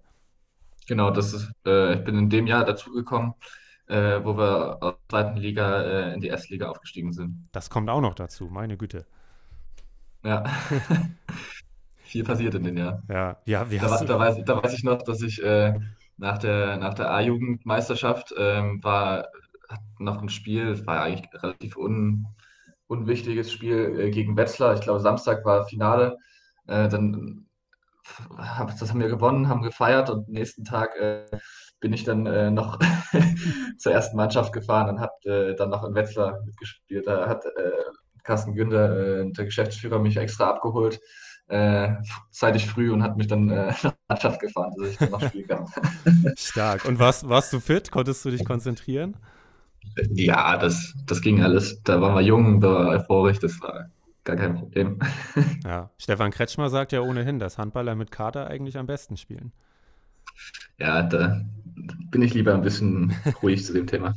[0.86, 3.36] Genau, das ist, äh, ich bin in dem Jahr dazugekommen,
[3.88, 7.48] äh, wo wir aus der zweiten Liga äh, in die erste Liga aufgestiegen sind.
[7.54, 9.06] Das kommt auch noch dazu, meine Güte.
[10.26, 10.44] Ja.
[12.04, 13.02] Viel passiert in dem Jahr.
[13.08, 15.80] Ja, ja, wie da, hast da, weiß, da weiß ich noch, dass ich äh,
[16.18, 19.30] nach der, nach der A-Jugendmeisterschaft ähm, war
[20.00, 22.28] noch ein Spiel, war eigentlich relativ un,
[22.88, 24.76] unwichtiges Spiel äh, gegen Wetzlar.
[24.76, 26.18] Ich glaube, Samstag war Finale.
[26.68, 27.46] Äh, dann
[28.38, 31.26] hab, das haben wir gewonnen, haben gefeiert und nächsten Tag äh,
[31.80, 32.80] bin ich dann äh, noch
[33.78, 37.08] zur ersten Mannschaft gefahren und habe äh, dann noch in Wetzlar mitgespielt.
[37.08, 37.72] Da hat äh,
[38.24, 41.00] Carsten Günther, der Geschäftsführer, mich extra abgeholt,
[42.32, 43.46] zeitig früh und hat mich dann
[43.84, 45.68] nach Mannschaft gefahren, dass ich dann noch spielen kann.
[46.36, 46.86] Stark.
[46.86, 47.92] Und warst, warst du fit?
[47.92, 49.16] Konntest du dich konzentrieren?
[50.12, 51.82] Ja, das, das ging alles.
[51.84, 53.90] Da waren wir jung, da war euphorisch, das war
[54.24, 55.00] gar kein Problem.
[55.64, 59.52] Ja, Stefan Kretschmer sagt ja ohnehin, dass Handballer mit Kader eigentlich am besten spielen.
[60.78, 61.42] Ja, da
[62.12, 64.14] bin ich lieber ein bisschen ruhig zu dem Thema.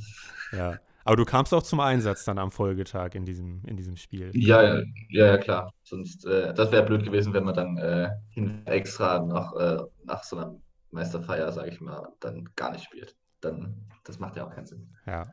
[0.53, 4.31] Ja, aber du kamst auch zum Einsatz dann am Folgetag in diesem, in diesem Spiel.
[4.35, 5.73] Ja, ja, ja, klar.
[5.83, 8.11] Sonst, äh, das wäre blöd gewesen, wenn man dann äh,
[8.67, 10.55] extra noch äh, nach so einer
[10.91, 13.17] Meisterfeier, sage ich mal, dann gar nicht spielt.
[13.41, 14.89] Dann, das macht ja auch keinen Sinn.
[15.07, 15.27] Ja,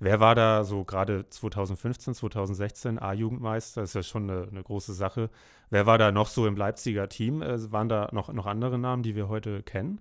[0.00, 3.82] Wer war da so gerade 2015, 2016 A-Jugendmeister?
[3.82, 5.30] Das ist ja schon eine, eine, große Sache.
[5.70, 7.42] Wer war da noch so im Leipziger Team?
[7.42, 10.00] Äh, waren da noch, noch andere Namen, die wir heute kennen?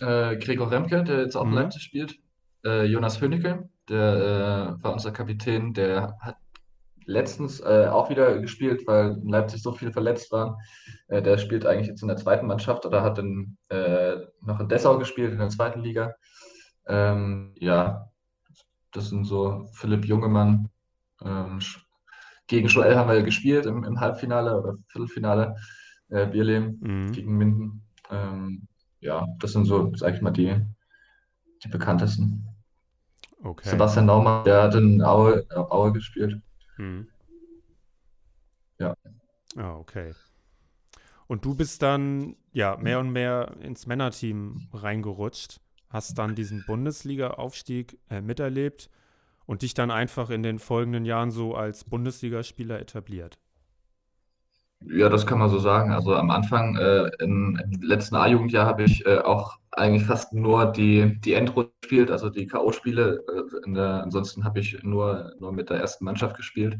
[0.00, 1.52] Äh, Gregor Remke, der jetzt auch mhm.
[1.52, 2.18] in Leipzig spielt.
[2.64, 5.74] Äh, Jonas Hönicke, der äh, war unser Kapitän.
[5.74, 6.36] Der hat
[7.06, 10.56] letztens äh, auch wieder gespielt, weil in Leipzig so viele verletzt waren.
[11.08, 13.56] Äh, der spielt eigentlich jetzt in der zweiten Mannschaft oder hat in,
[14.40, 16.14] noch in Dessau gespielt, in der zweiten Liga.
[16.86, 18.10] Ähm, ja,
[18.94, 20.70] das sind so Philipp Jungemann.
[21.22, 21.58] Ähm,
[22.46, 25.56] gegen Joel haben wir gespielt im, im Halbfinale oder Viertelfinale.
[26.08, 27.12] Äh, Bierlehm mhm.
[27.12, 27.82] gegen Minden.
[28.10, 28.68] Ähm,
[29.00, 30.60] ja, das sind so, sag ich mal, die,
[31.62, 32.46] die bekanntesten.
[33.42, 33.68] Okay.
[33.68, 36.40] Sebastian Naumann, der hat in Aue, Aue gespielt.
[36.76, 37.08] Mhm.
[38.78, 38.94] Ja.
[39.56, 40.14] Ah, okay.
[41.26, 45.60] Und du bist dann ja mehr und mehr ins Männerteam reingerutscht
[45.94, 48.90] hast dann diesen Bundesliga-Aufstieg äh, miterlebt
[49.46, 53.38] und dich dann einfach in den folgenden Jahren so als Bundesligaspieler etabliert.
[54.80, 55.92] Ja, das kann man so sagen.
[55.92, 60.72] Also am Anfang, äh, im, im, letzten A-Jugendjahr, habe ich äh, auch eigentlich fast nur
[60.72, 63.20] die, die Endrunde gespielt, also die K.O.-Spiele.
[63.64, 66.76] Äh, ansonsten habe ich nur, nur mit der ersten Mannschaft gespielt.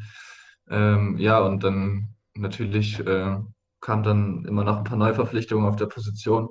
[0.69, 3.37] Ähm, ja, und dann natürlich äh,
[3.81, 6.49] kamen dann immer noch ein paar Neuverpflichtungen auf der Position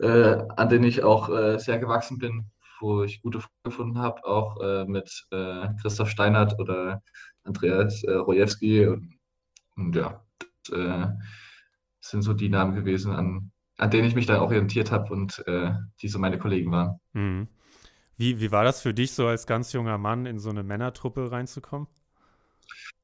[0.00, 4.24] äh, an denen ich auch äh, sehr gewachsen bin, wo ich gute Freunde gefunden habe,
[4.24, 7.02] auch äh, mit äh, Christoph Steinert oder
[7.44, 8.86] Andreas äh, Rojewski.
[8.86, 9.18] Und,
[9.76, 11.06] und ja, das äh,
[12.00, 15.42] sind so die Namen gewesen, an, an denen ich mich dann orientiert habe und
[16.02, 17.00] die so meine Kollegen waren.
[17.12, 17.48] Mhm.
[18.16, 21.32] Wie, wie war das für dich, so als ganz junger Mann in so eine Männertruppe
[21.32, 21.88] reinzukommen?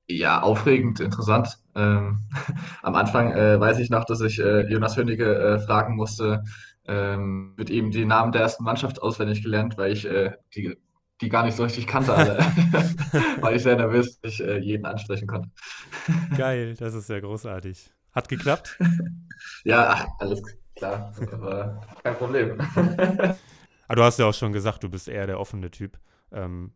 [0.06, 1.58] Ja, aufregend, interessant.
[1.74, 2.20] Ähm,
[2.82, 6.42] am Anfang äh, weiß ich noch, dass ich äh, Jonas Hönige äh, fragen musste,
[6.90, 10.76] ähm, mit ihm die Namen der ersten Mannschaft auswendig gelernt, weil ich äh, die,
[11.20, 12.38] die gar nicht so richtig kannte alle.
[13.40, 15.50] weil ich sehr nervös, ich äh, jeden ansprechen konnte.
[16.36, 17.92] Geil, das ist ja großartig.
[18.12, 18.78] Hat geklappt?
[19.64, 20.42] ja, alles
[20.74, 21.12] klar.
[21.32, 22.58] Aber kein Problem.
[23.86, 25.98] Aber du hast ja auch schon gesagt, du bist eher der offene Typ.
[26.32, 26.72] Ähm,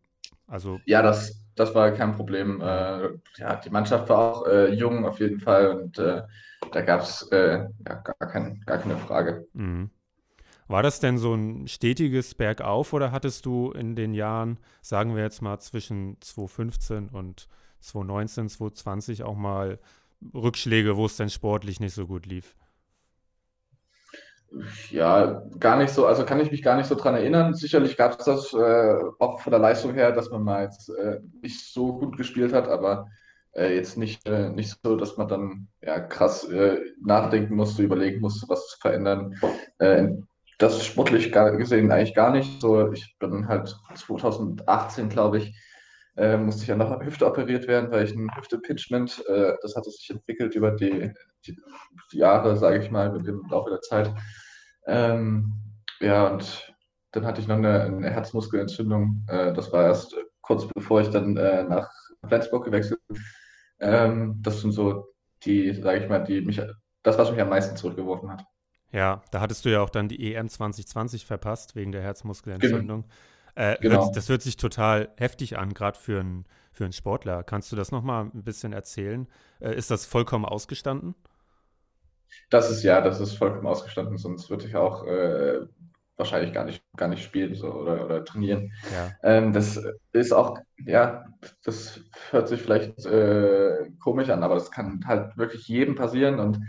[0.47, 2.61] also ja, das, das war kein Problem.
[2.61, 6.21] Äh, ja, die Mannschaft war auch äh, jung auf jeden Fall und äh,
[6.71, 9.47] da gab es äh, ja, gar, kein, gar keine Frage.
[9.53, 9.89] Mhm.
[10.67, 15.23] War das denn so ein stetiges Bergauf oder hattest du in den Jahren, sagen wir
[15.23, 17.47] jetzt mal zwischen 2015 und
[17.81, 19.79] 2019, 2020 auch mal
[20.33, 22.55] Rückschläge, wo es denn sportlich nicht so gut lief?
[24.89, 27.53] Ja, gar nicht so, also kann ich mich gar nicht so dran erinnern.
[27.53, 31.19] Sicherlich gab es das äh, auch von der Leistung her, dass man mal jetzt äh,
[31.41, 33.07] nicht so gut gespielt hat, aber
[33.51, 38.21] äh, jetzt nicht, äh, nicht so, dass man dann ja, krass äh, nachdenken musste, überlegen
[38.21, 39.35] musste, was zu verändern.
[40.57, 42.61] Das sportlich gesehen eigentlich gar nicht.
[42.61, 45.59] So, ich bin halt 2018, glaube ich,
[46.15, 49.91] äh, musste ich ja noch Hüfte operiert werden, weil ich ein Hüfte-Pitchment, äh, das hatte
[49.91, 51.11] sich entwickelt über die,
[51.45, 51.57] die,
[52.11, 54.13] die Jahre, sage ich mal, mit dem Laufe der Zeit.
[54.87, 55.51] Ähm,
[55.99, 56.73] ja, und
[57.11, 59.25] dann hatte ich noch eine, eine Herzmuskelentzündung.
[59.27, 61.89] Äh, das war erst kurz bevor ich dann äh, nach
[62.27, 63.21] Flensburg gewechselt bin.
[63.79, 65.07] Ähm, das sind so
[65.43, 66.61] die, sage ich mal, die mich,
[67.03, 68.43] das, was mich am meisten zurückgeworfen hat.
[68.95, 73.03] Ja, da hattest du ja auch dann die EM 2020 verpasst wegen der Herzmuskelentzündung.
[73.03, 73.71] Genau.
[73.71, 74.05] Äh, genau.
[74.05, 77.43] Hört, das hört sich total heftig an, gerade für, ein, für einen Sportler.
[77.43, 79.27] Kannst du das nochmal ein bisschen erzählen?
[79.59, 81.13] Äh, ist das vollkommen ausgestanden?
[82.49, 85.59] Das ist ja, das ist vollkommen ausgestanden, sonst würde ich auch äh,
[86.15, 88.71] wahrscheinlich gar nicht, gar nicht spielen so, oder, oder trainieren.
[88.93, 89.11] Ja.
[89.23, 89.77] Ähm, das
[90.13, 91.25] ist auch, ja,
[91.65, 91.99] das
[92.31, 96.59] hört sich vielleicht äh, komisch an, aber das kann halt wirklich jedem passieren und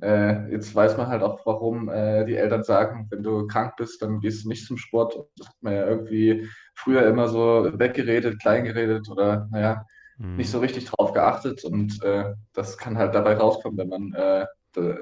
[0.00, 4.02] äh, jetzt weiß man halt auch, warum äh, die Eltern sagen, wenn du krank bist,
[4.02, 5.16] dann gehst du nicht zum Sport.
[5.36, 9.86] Das hat man ja irgendwie früher immer so weggeredet, kleingeredet oder naja,
[10.18, 10.36] mhm.
[10.36, 11.64] nicht so richtig drauf geachtet.
[11.64, 14.96] Und äh, das kann halt dabei rauskommen, wenn man äh, da,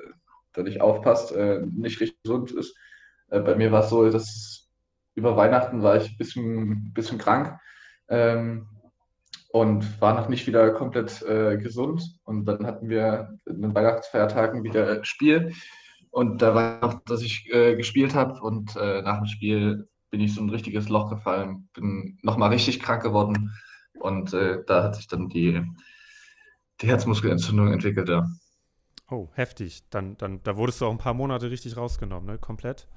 [0.52, 2.76] da, nicht aufpasst, äh, nicht richtig gesund ist.
[3.30, 4.68] Äh, bei mir war es so, dass
[5.14, 7.58] über Weihnachten war ich ein bisschen, bisschen krank.
[8.08, 8.68] Ähm,
[9.52, 12.18] und war noch nicht wieder komplett äh, gesund.
[12.24, 15.52] Und dann hatten wir in den Weihnachtsfeiertagen wieder Spiel.
[16.10, 20.20] Und da war noch, dass ich äh, gespielt habe und äh, nach dem Spiel bin
[20.20, 23.52] ich so ein richtiges Loch gefallen, bin nochmal richtig krank geworden
[23.98, 25.62] und äh, da hat sich dann die,
[26.80, 28.10] die Herzmuskelentzündung entwickelt.
[28.10, 28.26] Ja.
[29.10, 29.88] Oh, heftig.
[29.88, 32.38] Dann, dann, da wurdest du auch ein paar Monate richtig rausgenommen, ne?
[32.38, 32.88] Komplett?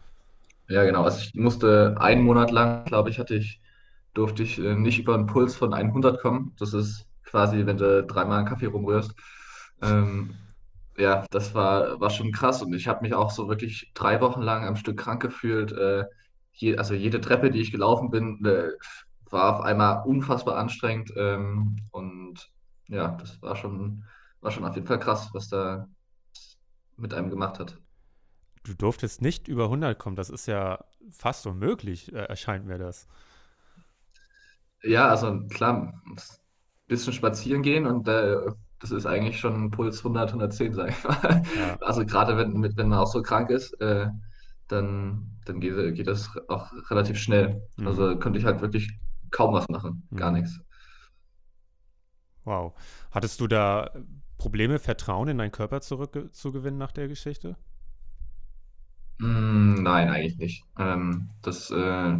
[0.68, 1.04] Ja, genau.
[1.04, 3.62] Also ich musste einen Monat lang, glaube ich, hatte ich
[4.16, 6.56] durfte ich äh, nicht über einen Puls von 100 kommen.
[6.58, 9.14] Das ist quasi, wenn du dreimal einen Kaffee rumrührst.
[9.82, 10.34] Ähm,
[10.98, 14.42] ja, das war, war schon krass und ich habe mich auch so wirklich drei Wochen
[14.42, 15.74] lang am Stück krank gefühlt.
[15.74, 16.06] Äh,
[16.54, 18.70] je, also jede Treppe, die ich gelaufen bin, äh,
[19.30, 22.50] war auf einmal unfassbar anstrengend ähm, und
[22.88, 24.06] ja, das war schon,
[24.40, 25.88] war schon auf jeden Fall krass, was da
[26.96, 27.78] mit einem gemacht hat.
[28.64, 33.08] Du durftest nicht über 100 kommen, das ist ja fast unmöglich, äh, erscheint mir das.
[34.86, 36.16] Ja, also klar, ein
[36.88, 38.38] bisschen spazieren gehen und äh,
[38.80, 41.44] das ist eigentlich schon Puls 100, 110, sag ich mal.
[41.58, 41.78] Ja.
[41.82, 44.08] Also gerade wenn, wenn man auch so krank ist, äh,
[44.68, 47.62] dann, dann geht, geht das auch relativ schnell.
[47.78, 47.88] Mhm.
[47.88, 48.92] Also könnte ich halt wirklich
[49.32, 50.40] kaum was machen, gar mhm.
[50.40, 50.60] nichts.
[52.44, 52.74] Wow.
[53.12, 53.90] Hattest du da
[54.38, 57.58] Probleme, Vertrauen in deinen Körper zurückzugewinnen nach der Geschichte?
[59.18, 60.64] Mm, nein, eigentlich nicht.
[60.78, 62.18] Ähm, das, äh,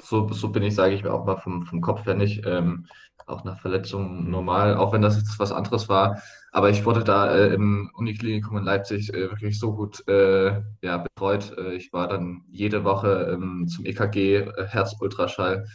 [0.00, 2.44] so, so bin ich, sage ich mir auch mal vom, vom Kopf her nicht.
[2.46, 2.86] Ähm,
[3.26, 6.22] auch nach Verletzungen normal, auch wenn das jetzt was anderes war.
[6.52, 10.98] Aber ich wurde da äh, im Uniklinikum in Leipzig äh, wirklich so gut äh, ja,
[10.98, 11.56] betreut.
[11.56, 15.66] Äh, ich war dann jede Woche ähm, zum EKG, äh, Herzultraschall,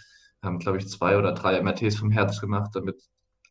[0.44, 3.02] haben, glaube ich, zwei oder drei MRTs vom Herz gemacht, damit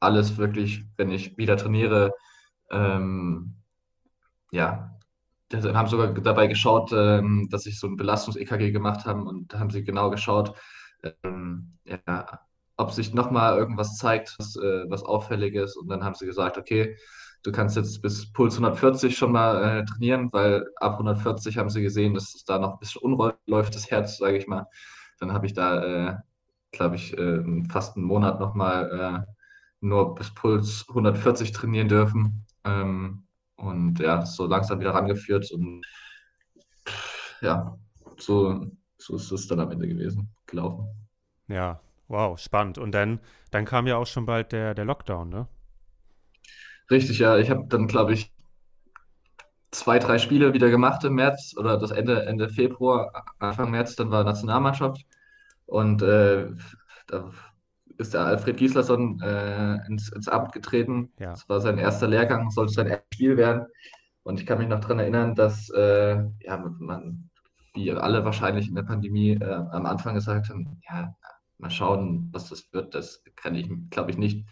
[0.00, 2.12] alles wirklich, wenn ich wieder trainiere,
[2.70, 3.56] ähm,
[4.52, 4.95] ja,
[5.52, 9.70] haben sogar dabei geschaut, ähm, dass ich so ein Belastungs-EKG gemacht habe und da haben
[9.70, 10.54] sie genau geschaut,
[11.22, 12.40] ähm, ja,
[12.76, 15.76] ob sich nochmal irgendwas zeigt, was, äh, was auffällig ist.
[15.76, 16.96] Und dann haben sie gesagt, okay,
[17.42, 21.82] du kannst jetzt bis Puls 140 schon mal äh, trainieren, weil ab 140 haben sie
[21.82, 24.66] gesehen, dass es da noch ein bisschen unruhig läuft, das Herz, sage ich mal.
[25.20, 26.16] Dann habe ich da, äh,
[26.72, 29.32] glaube ich, äh, fast einen Monat nochmal äh,
[29.80, 32.46] nur bis Puls 140 trainieren dürfen.
[32.64, 33.25] Ähm,
[33.56, 35.84] und ja, so langsam wieder rangeführt und
[37.40, 37.76] ja,
[38.18, 38.66] so,
[38.98, 40.88] so ist es dann am Ende gewesen, gelaufen.
[41.48, 42.78] Ja, wow, spannend.
[42.78, 45.48] Und dann, dann kam ja auch schon bald der, der Lockdown, ne?
[46.90, 47.36] Richtig, ja.
[47.38, 48.32] Ich habe dann, glaube ich,
[49.70, 54.10] zwei, drei Spiele wieder gemacht im März oder das Ende, Ende Februar, Anfang März, dann
[54.10, 55.04] war Nationalmannschaft.
[55.66, 56.48] Und äh,
[57.08, 57.30] da
[57.98, 61.12] ist der Alfred Gislason äh, ins, ins Amt getreten.
[61.18, 61.30] Ja.
[61.30, 63.66] Das war sein erster Lehrgang, sollte sein erstes Spiel werden.
[64.22, 67.30] Und ich kann mich noch daran erinnern, dass äh, ja, man,
[67.74, 71.14] wie alle wahrscheinlich in der Pandemie, äh, am Anfang gesagt haben, ja,
[71.58, 72.94] mal schauen, was das wird.
[72.94, 74.46] Das kann ich, glaube ich, nicht.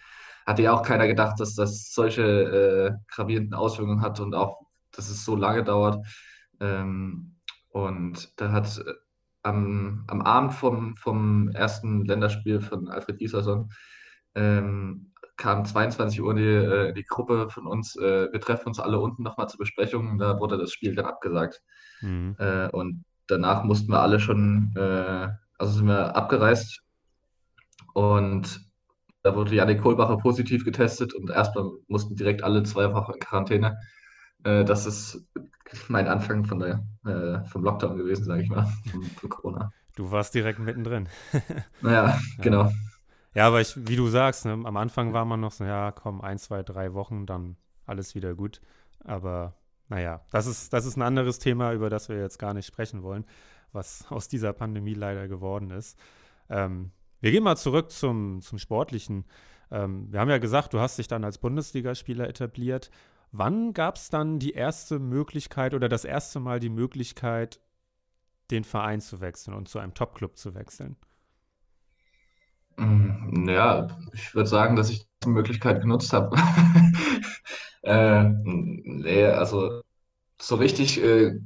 [0.47, 4.61] Hatte ja auch keiner gedacht, dass das solche äh, gravierenden Auswirkungen hat und auch,
[4.93, 6.07] dass es so lange dauert.
[6.61, 7.37] Ähm,
[7.71, 8.83] und da hat
[9.45, 13.71] am, am Abend vom, vom ersten Länderspiel von Alfred Gislason
[14.35, 18.99] ähm, kam 22 Uhr die, äh, die Gruppe von uns, äh, wir treffen uns alle
[18.99, 21.63] unten nochmal zur Besprechung, da wurde das Spiel dann abgesagt.
[22.01, 22.37] Mhm.
[22.39, 25.29] Äh, und danach mussten wir alle schon, äh,
[25.59, 26.83] also sind wir abgereist
[27.93, 28.61] und
[29.23, 33.79] da wurde Janik Kohlbacher positiv getestet und erstmal mussten direkt alle zwei Wochen in Quarantäne.
[34.45, 35.27] Äh, das ist
[35.89, 39.73] mein Anfang von der, äh, vom Lockdown gewesen, sage ich mal, von, von, Corona.
[39.97, 41.09] Du warst direkt mittendrin.
[41.81, 42.71] naja, genau.
[43.35, 46.21] Ja, aber ich, wie du sagst, ne, am Anfang war man noch so, ja, komm,
[46.21, 48.61] ein, zwei, drei Wochen, dann alles wieder gut.
[49.03, 49.55] Aber
[49.89, 53.03] naja, das ist, das ist ein anderes Thema, über das wir jetzt gar nicht sprechen
[53.03, 53.25] wollen,
[53.73, 55.99] was aus dieser Pandemie leider geworden ist.
[56.49, 59.25] Ähm, wir gehen mal zurück zum, zum Sportlichen.
[59.71, 62.91] Ähm, wir haben ja gesagt, du hast dich dann als Bundesligaspieler etabliert.
[63.37, 67.61] Wann gab es dann die erste Möglichkeit oder das erste Mal die Möglichkeit,
[68.53, 70.95] den Verein zu wechseln und zu einem Top-Club zu wechseln?
[72.79, 76.37] Ja, ich würde sagen, dass ich die Möglichkeit genutzt habe.
[77.83, 79.83] äh, nee, also
[80.41, 81.41] so richtig äh,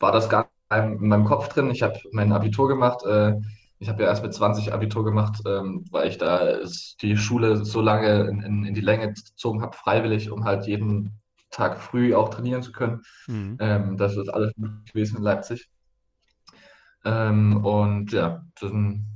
[0.00, 1.70] war das gar nicht in meinem Kopf drin.
[1.70, 3.04] Ich habe mein Abitur gemacht.
[3.04, 3.40] Äh,
[3.80, 6.58] ich habe ja erst mit 20 Abitur gemacht, ähm, weil ich da
[7.00, 11.20] die Schule so lange in, in, in die Länge gezogen habe, freiwillig, um halt jeden
[11.50, 13.02] Tag früh auch trainieren zu können.
[13.26, 13.56] Mhm.
[13.60, 15.68] Ähm, das ist alles möglich gewesen in Leipzig.
[17.04, 19.06] Ähm, und ja, dann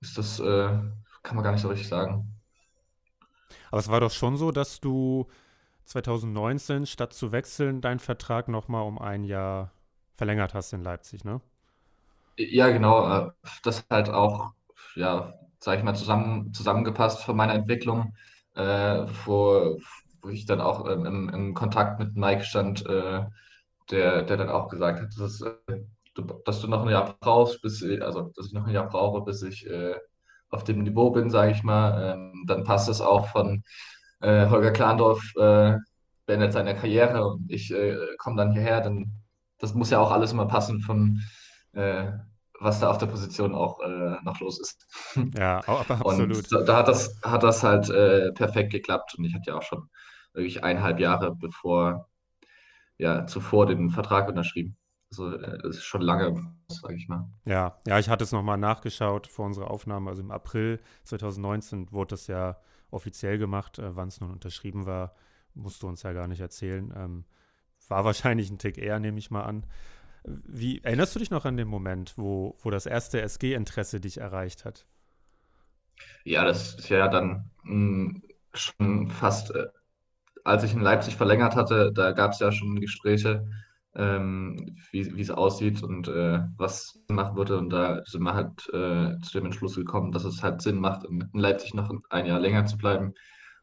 [0.00, 0.68] ist das, äh,
[1.22, 2.30] kann man gar nicht so richtig sagen.
[3.70, 5.26] Aber es war doch schon so, dass du
[5.84, 9.72] 2019 statt zu wechseln deinen Vertrag nochmal um ein Jahr
[10.14, 11.40] verlängert hast in Leipzig, ne?
[12.36, 13.26] Ja, genau.
[13.28, 13.30] Äh,
[13.62, 14.52] das halt auch,
[14.96, 18.14] ja, sag ich mal, zusammen, zusammengepasst von meiner Entwicklung,
[18.54, 19.78] äh, wo,
[20.22, 23.22] wo ich dann auch ähm, im, im Kontakt mit Mike stand, äh,
[23.90, 25.52] der, der dann auch gesagt hat, dass, äh,
[26.14, 29.22] du, dass du noch ein Jahr brauchst, bis, also dass ich noch ein Jahr brauche,
[29.24, 29.94] bis ich äh,
[30.50, 32.14] auf dem Niveau bin, sage ich mal.
[32.14, 33.62] Ähm, dann passt es auch von
[34.20, 35.22] äh, Holger Klandorf
[36.26, 37.72] beendet seine Karriere und ich
[38.18, 39.12] komme dann hierher, dann
[39.58, 41.20] das muss ja auch alles immer passen von
[41.74, 42.12] äh,
[42.60, 44.86] was da auf der Position auch äh, noch los ist.
[45.38, 46.52] Ja, absolut.
[46.52, 49.62] Und da, hat, das, hat das halt äh, perfekt geklappt und ich hatte ja auch
[49.62, 49.88] schon
[50.32, 52.08] wirklich eineinhalb Jahre bevor,
[52.98, 54.76] ja, zuvor den Vertrag unterschrieben.
[55.10, 56.34] Also äh, das ist schon lange,
[56.68, 57.28] sage ich mal.
[57.44, 60.10] Ja, ja, ich hatte es nochmal nachgeschaut vor unserer Aufnahme.
[60.10, 62.58] Also im April 2019 wurde das ja
[62.90, 63.78] offiziell gemacht.
[63.78, 65.14] Äh, Wann es nun unterschrieben war,
[65.54, 66.92] musst du uns ja gar nicht erzählen.
[66.96, 67.24] Ähm,
[67.88, 69.66] war wahrscheinlich ein Tick eher, nehme ich mal an.
[70.24, 74.64] Wie erinnerst du dich noch an den Moment, wo, wo das erste SG-Interesse dich erreicht
[74.64, 74.86] hat?
[76.24, 78.22] Ja, das ist ja dann mh, hm,
[78.54, 79.66] schon fast, äh,
[80.44, 83.46] als ich in Leipzig verlängert hatte, da gab es ja schon Gespräche,
[83.96, 87.58] ähm, wie, es aussieht und äh, was machen würde.
[87.58, 91.04] Und da sind wir halt äh, zu dem Entschluss gekommen, dass es halt Sinn macht,
[91.04, 93.14] in, in Leipzig noch ein Jahr länger zu bleiben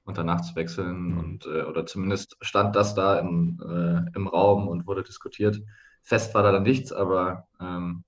[0.03, 1.12] und danach zu wechseln.
[1.12, 1.18] Mhm.
[1.18, 5.59] Und, äh, oder zumindest stand das da im, äh, im Raum und wurde diskutiert.
[6.02, 8.04] Fest war da dann nichts, aber ähm,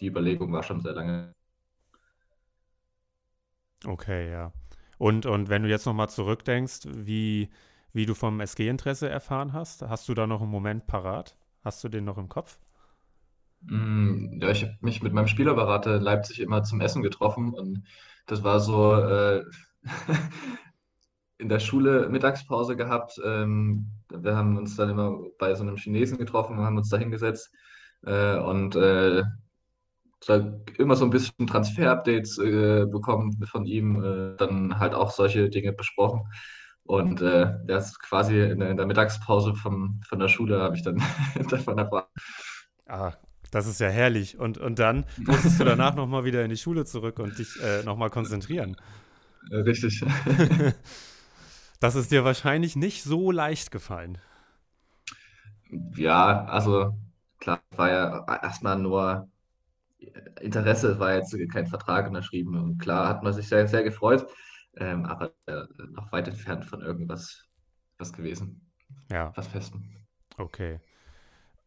[0.00, 1.34] die Überlegung war schon sehr lange.
[3.84, 4.52] Okay, ja.
[4.98, 7.50] Und, und wenn du jetzt nochmal zurückdenkst, wie,
[7.92, 11.36] wie du vom SG-Interesse erfahren hast, hast du da noch einen Moment parat?
[11.64, 12.58] Hast du den noch im Kopf?
[13.62, 17.84] Mm, ja, ich habe mich mit meinem Spielerberater in Leipzig immer zum Essen getroffen und
[18.26, 19.44] das war so äh,
[21.38, 23.20] in der Schule Mittagspause gehabt.
[23.24, 26.98] Ähm, wir haben uns dann immer bei so einem Chinesen getroffen und haben uns da
[26.98, 27.50] hingesetzt
[28.04, 29.22] äh, und äh,
[30.78, 35.72] immer so ein bisschen Transfer-Updates äh, bekommen von ihm, äh, dann halt auch solche Dinge
[35.72, 36.22] besprochen.
[36.82, 40.82] Und äh, das quasi in der, in der Mittagspause vom, von der Schule habe ich
[40.82, 41.02] dann
[41.50, 42.06] davon erfahren.
[42.86, 43.12] Ah,
[43.50, 44.38] das ist ja herrlich.
[44.38, 47.82] Und, und dann musstest du danach nochmal wieder in die Schule zurück und dich äh,
[47.84, 48.76] nochmal konzentrieren.
[49.50, 50.02] Richtig.
[51.80, 54.18] das ist dir wahrscheinlich nicht so leicht gefallen.
[55.96, 56.94] Ja, also
[57.38, 59.28] klar, war ja erstmal nur
[60.40, 62.56] Interesse, war jetzt kein Vertrag unterschrieben.
[62.56, 64.26] Und klar hat man sich sehr, sehr gefreut,
[64.76, 67.44] ähm, aber äh, noch weit entfernt von irgendwas
[67.98, 68.60] was gewesen.
[69.10, 69.32] Ja.
[69.34, 69.90] Was Festen.
[70.36, 70.80] Okay.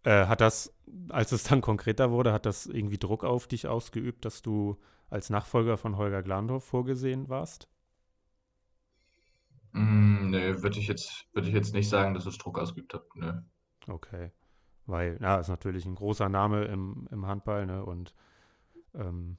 [0.04, 0.74] Äh, hat das,
[1.10, 5.30] als es dann konkreter wurde, hat das irgendwie Druck auf dich ausgeübt, dass du als
[5.30, 7.68] Nachfolger von Holger Glandorf vorgesehen warst?
[9.74, 13.04] Mm, nee, würde ich jetzt, würde ich jetzt nicht sagen, dass es Druck ausgeübt hat.
[13.16, 13.34] Nee.
[13.88, 14.32] Okay.
[14.86, 17.86] Weil, ja, ist natürlich ein großer Name im, im Handball, ne?
[17.86, 18.14] Und
[18.96, 19.38] ähm,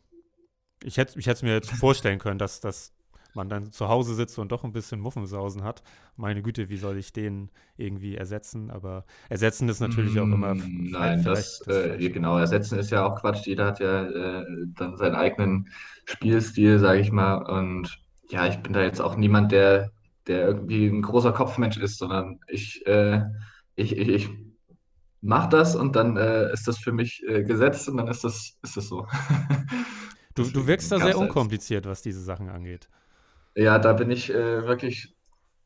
[0.83, 2.95] ich hätte ich es mir jetzt vorstellen können, dass, dass
[3.35, 5.83] man dann zu Hause sitzt und doch ein bisschen Muffensausen hat.
[6.16, 8.70] Meine Güte, wie soll ich den irgendwie ersetzen?
[8.70, 10.55] Aber ersetzen ist natürlich auch immer.
[10.55, 13.47] Mm, nein, das, das äh, genau, ersetzen ist ja auch Quatsch.
[13.47, 15.68] Jeder hat ja äh, dann seinen eigenen
[16.05, 17.37] Spielstil, sage ich mal.
[17.37, 19.91] Und ja, ich bin da jetzt auch niemand, der,
[20.27, 23.23] der irgendwie ein großer Kopfmensch ist, sondern ich, äh,
[23.75, 24.31] ich, ich, ich
[25.20, 28.59] mache das und dann äh, ist das für mich äh, gesetzt und dann ist das,
[28.62, 29.07] ist das so.
[30.35, 32.89] du, du wirkst da sehr unkompliziert, was diese Sachen angeht.
[33.55, 35.14] Ja, da bin ich äh, wirklich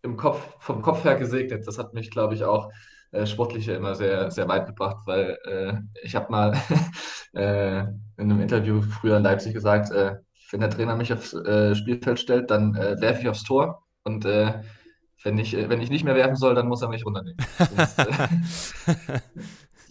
[0.03, 1.67] im Kopf, vom Kopf her gesegnet.
[1.67, 2.71] Das hat mich, glaube ich, auch
[3.13, 6.53] äh, sportlich immer sehr, sehr weit gebracht, weil äh, ich habe mal
[7.33, 10.17] äh, in einem Interview früher in Leipzig gesagt, äh,
[10.51, 14.63] wenn der Trainer mich aufs äh, Spielfeld stellt, dann werfe ich aufs Tor und äh,
[15.25, 17.45] wenn ich, wenn ich nicht mehr werfen soll, dann muss er mich runternehmen.
[17.77, 19.21] Das, äh,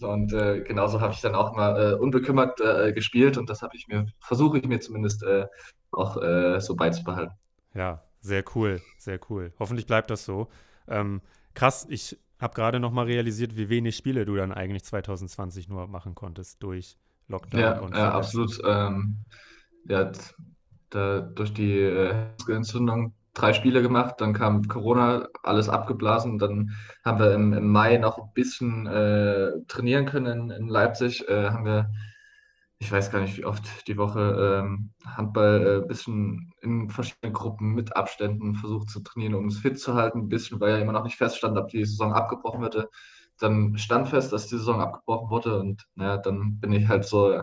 [0.00, 3.76] und äh, genauso habe ich dann auch mal äh, unbekümmert äh, gespielt und das habe
[3.76, 5.24] ich mir, versuche ich mir zumindest
[5.92, 6.16] auch
[6.60, 7.34] so beizubehalten.
[7.72, 9.52] Ja, sehr cool, sehr cool.
[9.58, 10.48] Hoffentlich bleibt das so.
[10.88, 11.22] Ähm,
[11.54, 15.86] krass, ich habe gerade noch mal realisiert, wie wenig Spiele du dann eigentlich 2020 nur
[15.86, 16.98] machen konntest durch
[17.28, 18.60] Lockdown ja, und Ja, absolut.
[18.64, 19.24] Ähm,
[19.88, 20.10] ja,
[20.90, 22.14] da, durch die äh,
[22.48, 26.38] Entzündung drei Spiele gemacht, dann kam Corona, alles abgeblasen.
[26.38, 26.72] Dann
[27.04, 31.28] haben wir im, im Mai noch ein bisschen äh, trainieren können in, in Leipzig.
[31.28, 31.90] Äh, haben wir
[32.78, 37.32] ich weiß gar nicht, wie oft die Woche ähm, Handball ein äh, bisschen in verschiedenen
[37.32, 40.20] Gruppen mit Abständen versucht zu trainieren, um es fit zu halten.
[40.20, 42.90] Ein bisschen, weil ja immer noch nicht feststand, ob die Saison abgebrochen würde.
[43.38, 47.42] Dann stand fest, dass die Saison abgebrochen wurde und naja, dann bin ich halt so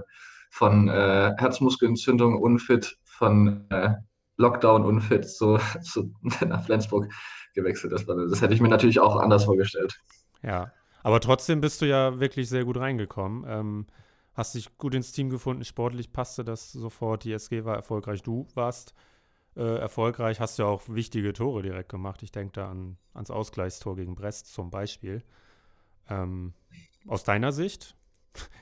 [0.51, 3.95] von äh, Herzmuskelentzündung unfit, von äh,
[4.37, 6.09] Lockdown unfit so, so
[6.45, 7.11] nach Flensburg
[7.53, 8.07] gewechselt.
[8.07, 10.01] War, das hätte ich mir natürlich auch anders vorgestellt.
[10.41, 10.71] Ja,
[11.03, 13.45] aber trotzdem bist du ja wirklich sehr gut reingekommen.
[13.47, 13.87] Ähm,
[14.33, 18.47] hast dich gut ins Team gefunden, sportlich passte das sofort, die SG war erfolgreich, du
[18.55, 18.93] warst
[19.55, 22.23] äh, erfolgreich, hast ja auch wichtige Tore direkt gemacht.
[22.23, 25.23] Ich denke da an, ans Ausgleichstor gegen Brest zum Beispiel.
[26.09, 26.53] Ähm,
[27.07, 27.95] aus deiner Sicht,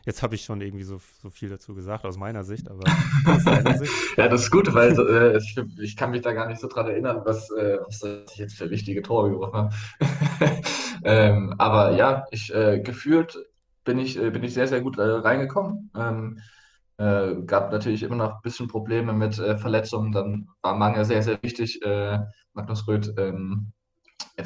[0.05, 2.81] Jetzt habe ich schon irgendwie so, so viel dazu gesagt, aus meiner Sicht, aber
[3.25, 3.91] aus deiner Sicht.
[4.17, 6.87] ja, das ist gut, weil äh, ich, ich, kann mich da gar nicht so dran
[6.87, 9.75] erinnern, was, äh, was ich jetzt für wichtige Tore geworfen habe.
[11.03, 13.37] ähm, aber ja, ich äh, gefühlt
[13.83, 15.91] bin ich, äh, bin ich sehr, sehr gut äh, reingekommen.
[15.95, 16.39] Ähm,
[16.97, 20.11] äh, gab natürlich immer noch ein bisschen Probleme mit Verletzungen.
[20.11, 21.79] Dann war Mange sehr, sehr wichtig.
[22.53, 23.71] Magnus Röth ähm,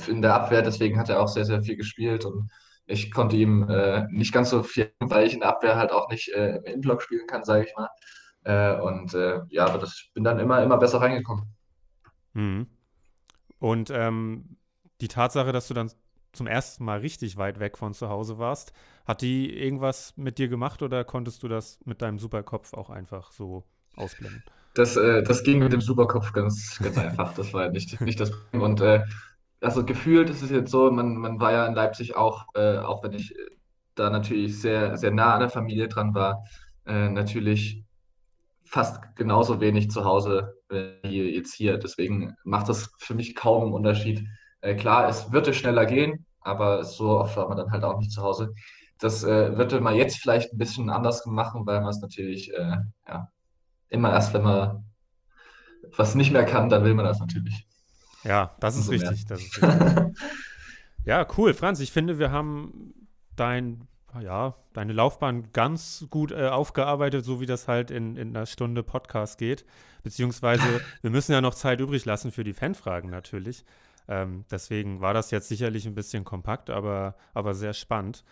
[0.07, 2.23] in der Abwehr, deswegen hat er auch sehr, sehr viel gespielt.
[2.23, 2.49] Und
[2.85, 6.09] ich konnte ihm äh, nicht ganz so viel, weil ich in der Abwehr halt auch
[6.09, 7.89] nicht äh, im Innenblock spielen kann, sage ich mal.
[8.43, 11.45] Äh, und äh, ja, aber das bin dann immer, immer besser reingekommen.
[12.33, 12.67] Mhm.
[13.59, 14.57] Und ähm,
[15.01, 15.91] die Tatsache, dass du dann
[16.33, 18.73] zum ersten Mal richtig weit weg von zu Hause warst,
[19.05, 23.31] hat die irgendwas mit dir gemacht oder konntest du das mit deinem Superkopf auch einfach
[23.31, 23.63] so
[23.95, 24.43] ausblenden?
[24.75, 27.33] Das, äh, das ging mit dem Superkopf ganz, ganz einfach.
[27.33, 28.61] Das war nicht, nicht das Problem.
[28.61, 29.03] Und äh,
[29.61, 33.03] also gefühlt ist es jetzt so, man, man war ja in Leipzig auch, äh, auch
[33.03, 33.35] wenn ich
[33.95, 36.43] da natürlich sehr, sehr nah an der Familie dran war,
[36.85, 37.83] äh, natürlich
[38.65, 41.77] fast genauso wenig zu Hause wie jetzt hier.
[41.77, 44.27] Deswegen macht das für mich kaum einen Unterschied.
[44.61, 48.11] Äh, klar, es würde schneller gehen, aber so oft war man dann halt auch nicht
[48.11, 48.53] zu Hause.
[48.99, 52.77] Das äh, würde man jetzt vielleicht ein bisschen anders machen, weil man es natürlich äh,
[53.07, 53.29] ja,
[53.89, 54.85] immer erst, wenn man
[55.95, 57.67] was nicht mehr kann, dann will man das natürlich.
[58.25, 60.17] Ja, das ist, richtig, das ist richtig.
[61.05, 61.79] ja, cool, Franz.
[61.79, 62.93] Ich finde, wir haben
[63.35, 63.87] dein,
[64.19, 68.81] ja, deine Laufbahn ganz gut äh, aufgearbeitet, so wie das halt in, in einer Stunde
[68.81, 69.65] Podcast geht.
[70.03, 70.63] Beziehungsweise,
[71.01, 73.63] wir müssen ja noch Zeit übrig lassen für die Fanfragen natürlich.
[74.07, 78.23] Ähm, deswegen war das jetzt sicherlich ein bisschen kompakt, aber, aber sehr spannend.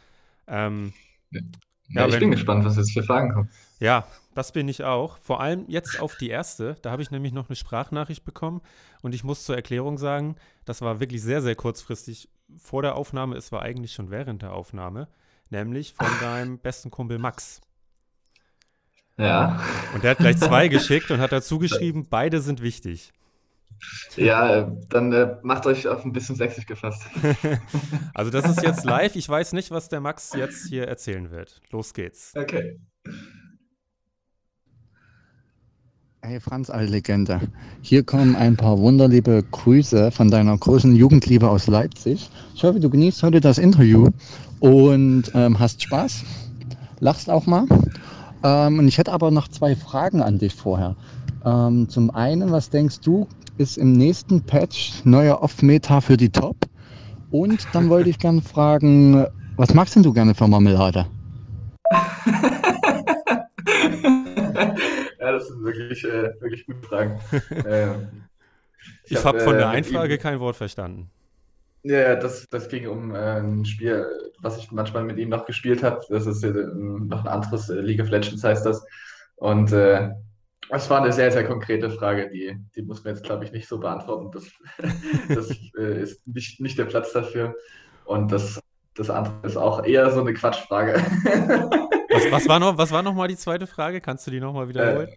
[0.48, 0.94] Ähm,
[1.32, 1.42] ja,
[1.90, 3.50] ja, ich wenn, bin gespannt, was jetzt für Fragen kommen.
[3.80, 5.18] Ja, das bin ich auch.
[5.18, 6.76] Vor allem jetzt auf die erste.
[6.82, 8.62] Da habe ich nämlich noch eine Sprachnachricht bekommen
[9.02, 13.36] und ich muss zur Erklärung sagen, das war wirklich sehr, sehr kurzfristig vor der Aufnahme.
[13.36, 15.08] Es war eigentlich schon während der Aufnahme,
[15.50, 17.62] nämlich von deinem besten Kumpel Max.
[19.18, 19.62] Ja.
[19.94, 23.14] Und der hat gleich zwei geschickt und hat dazu geschrieben, beide sind wichtig.
[24.16, 27.04] Ja, dann äh, macht euch auf ein bisschen sächsisch gefasst.
[28.14, 29.16] also das ist jetzt live.
[29.16, 31.62] Ich weiß nicht, was der Max jetzt hier erzählen wird.
[31.72, 32.34] Los geht's.
[32.36, 32.80] Okay.
[36.26, 37.42] Hey Franz, alte Legende.
[37.82, 42.30] Hier kommen ein paar wunderliebe Grüße von deiner großen Jugendliebe aus Leipzig.
[42.56, 44.08] Ich hoffe, du genießt heute das Interview
[44.62, 46.24] und ähm, hast Spaß.
[47.02, 47.66] Lachst auch mal.
[48.42, 50.96] Ähm, und ich hätte aber noch zwei Fragen an dich vorher.
[51.44, 56.58] Ähm, zum einen, was denkst du, ist im nächsten Patch neuer Off-Meta für die Top?
[57.32, 59.26] Und dann wollte ich gerne fragen,
[59.56, 61.06] was magst denn du gerne für Marmelade?
[65.20, 67.20] ja, das sind wirklich, äh, wirklich gute Fragen.
[67.66, 68.24] ähm,
[69.06, 71.10] ich, ich habe hab von der äh, Einfrage kein Wort verstanden.
[71.84, 74.06] Ja, das, das ging um äh, ein Spiel,
[74.40, 76.02] was ich manchmal mit ihm noch gespielt habe.
[76.10, 78.86] Das ist äh, noch ein anderes äh, League of Legends heißt das.
[79.36, 79.74] Und
[80.74, 83.52] äh, es war eine sehr, sehr konkrete Frage, die, die muss man jetzt, glaube ich,
[83.52, 84.32] nicht so beantworten.
[84.32, 84.46] Das,
[85.30, 87.56] das äh, ist nicht, nicht der Platz dafür.
[88.06, 88.60] Und das,
[88.96, 90.94] das andere ist auch eher so eine Quatschfrage.
[92.14, 94.00] Was, was, war, noch, was war noch mal die zweite Frage?
[94.00, 95.10] Kannst du die noch mal wiederholen?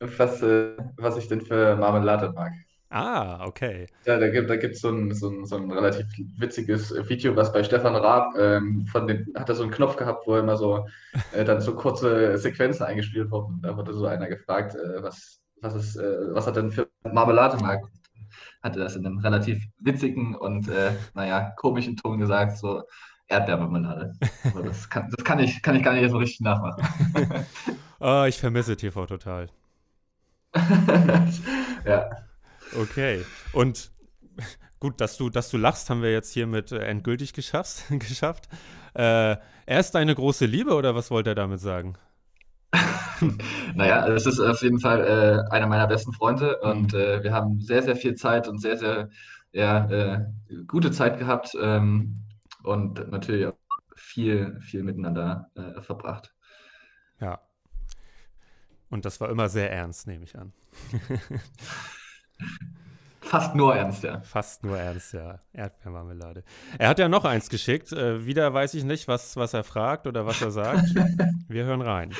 [0.00, 2.52] Äh, was, äh, was ich denn für Marmelade mag.
[2.92, 3.86] Ah, okay.
[4.04, 6.06] Ja, da gibt es da so ein, so, ein, so ein relativ
[6.38, 10.26] witziges Video, was bei Stefan Raab, ähm, von den, hat er so einen Knopf gehabt,
[10.26, 10.84] wo immer so
[11.32, 13.60] äh, dann so kurze Sequenzen eingespielt wurden.
[13.62, 17.58] Da wurde so einer gefragt, äh, was, was, ist, äh, was er denn für Marmelade
[17.62, 17.80] mag.
[18.60, 22.82] Hatte das in einem relativ witzigen und, äh, naja, komischen Ton gesagt, so
[23.28, 24.14] Erdbeermarmelade.
[24.44, 26.82] Also das kann, das kann, ich, kann ich gar nicht so richtig nachmachen.
[28.00, 29.48] oh, ich vermisse TV total.
[31.84, 32.10] ja.
[32.76, 33.24] Okay.
[33.52, 33.90] Und
[34.78, 37.84] gut, dass du, dass du lachst, haben wir jetzt hiermit äh, endgültig geschafft.
[37.90, 38.48] geschafft.
[38.94, 41.96] Äh, er ist deine große Liebe oder was wollte er damit sagen?
[43.74, 46.98] naja, es ist auf jeden Fall äh, einer meiner besten Freunde und mhm.
[46.98, 49.10] äh, wir haben sehr, sehr viel Zeit und sehr, sehr
[49.52, 50.26] ja, äh,
[50.66, 52.22] gute Zeit gehabt ähm,
[52.62, 53.54] und natürlich auch
[53.96, 56.32] viel, viel miteinander äh, verbracht.
[57.20, 57.40] Ja.
[58.88, 60.52] Und das war immer sehr ernst, nehme ich an.
[63.20, 64.20] Fast nur ernst, ja.
[64.22, 65.40] Fast nur ernst, ja.
[65.52, 66.42] Erdbeermarmelade.
[66.78, 67.92] Er hat ja noch eins geschickt.
[67.92, 70.94] Äh, wieder weiß ich nicht, was, was er fragt oder was er sagt.
[71.48, 72.12] Wir hören rein.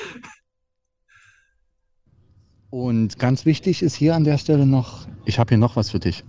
[2.69, 5.99] Und ganz wichtig ist hier an der Stelle noch, ich habe hier noch was für
[5.99, 6.23] dich.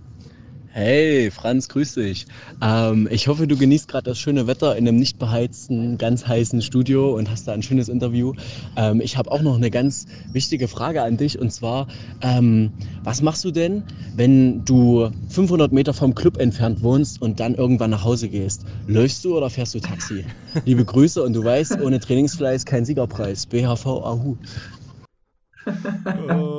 [0.75, 2.25] Hey, Franz, grüß dich.
[2.59, 6.63] Ähm, ich hoffe, du genießt gerade das schöne Wetter in einem nicht beheizten, ganz heißen
[6.63, 8.33] Studio und hast da ein schönes Interview.
[8.75, 11.85] Ähm, ich habe auch noch eine ganz wichtige Frage an dich und zwar,
[12.21, 12.71] ähm,
[13.03, 13.83] was machst du denn,
[14.15, 18.65] wenn du 500 Meter vom Club entfernt wohnst und dann irgendwann nach Hause gehst?
[18.87, 20.25] Läufst du oder fährst du Taxi?
[20.65, 23.45] Liebe Grüße und du weißt, ohne Trainingsfleiß kein Siegerpreis.
[23.45, 24.37] BHV Ahu.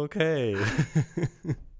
[0.04, 0.54] Okay.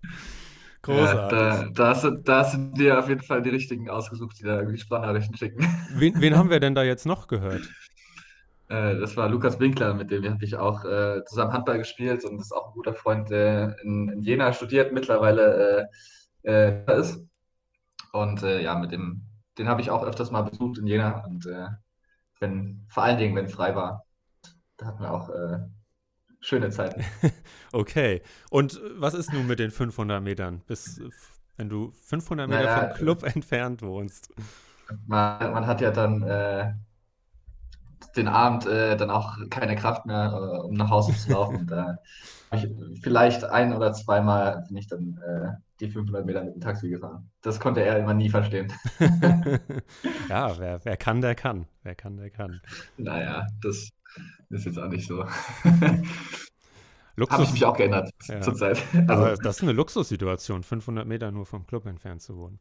[0.85, 1.39] Großartig.
[1.39, 4.39] Ja, da, da, hast du, da hast du dir auf jeden Fall die richtigen ausgesucht,
[4.39, 5.67] die da irgendwie Sprachnachrichten schicken.
[5.95, 7.63] Wen, wen haben wir denn da jetzt noch gehört?
[8.69, 12.39] Äh, das war Lukas Winkler, mit dem habe ich auch äh, zusammen Handball gespielt und
[12.39, 15.89] ist auch ein guter Freund, der in, in Jena studiert, mittlerweile
[16.43, 17.19] äh, äh ist.
[18.13, 19.23] Und äh, ja, mit dem
[19.57, 21.47] den habe ich auch öfters mal besucht in Jena und
[22.41, 24.05] wenn, vor allen Dingen, wenn es frei war,
[24.77, 25.31] da hatten wir auch
[26.41, 27.05] schöne Zeiten.
[27.75, 28.23] okay.
[28.51, 30.63] Und was ist nun mit den 500 Metern?
[30.67, 31.01] Bis,
[31.57, 34.33] wenn du 500 Meter naja, vom Club entfernt wohnst.
[35.07, 36.73] Man, man hat ja dann äh,
[38.17, 41.57] den Abend äh, dann auch keine Kraft mehr, äh, um nach Hause zu laufen.
[41.57, 41.95] Und, äh,
[42.53, 42.69] ich,
[43.03, 47.31] vielleicht ein oder zweimal bin ich dann äh, die 500 Meter mit dem Taxi gefahren.
[47.43, 48.73] Das konnte er immer nie verstehen.
[50.29, 51.67] ja, wer, wer kann, der kann.
[51.83, 52.61] Wer kann, der kann.
[52.97, 53.91] Naja, das
[54.51, 55.25] ist jetzt auch nicht so.
[57.31, 58.41] Habe ich mich auch geändert ja.
[58.41, 58.83] zurzeit.
[58.93, 62.59] Also, Aber das ist eine Luxussituation, 500 Meter nur vom Club entfernt zu wohnen.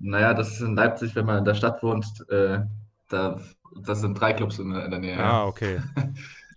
[0.00, 2.60] Naja, das ist in Leipzig, wenn man in der Stadt wohnt, äh,
[3.08, 3.40] da,
[3.82, 5.18] das sind drei Clubs in, in der Nähe.
[5.18, 5.80] Ah, okay.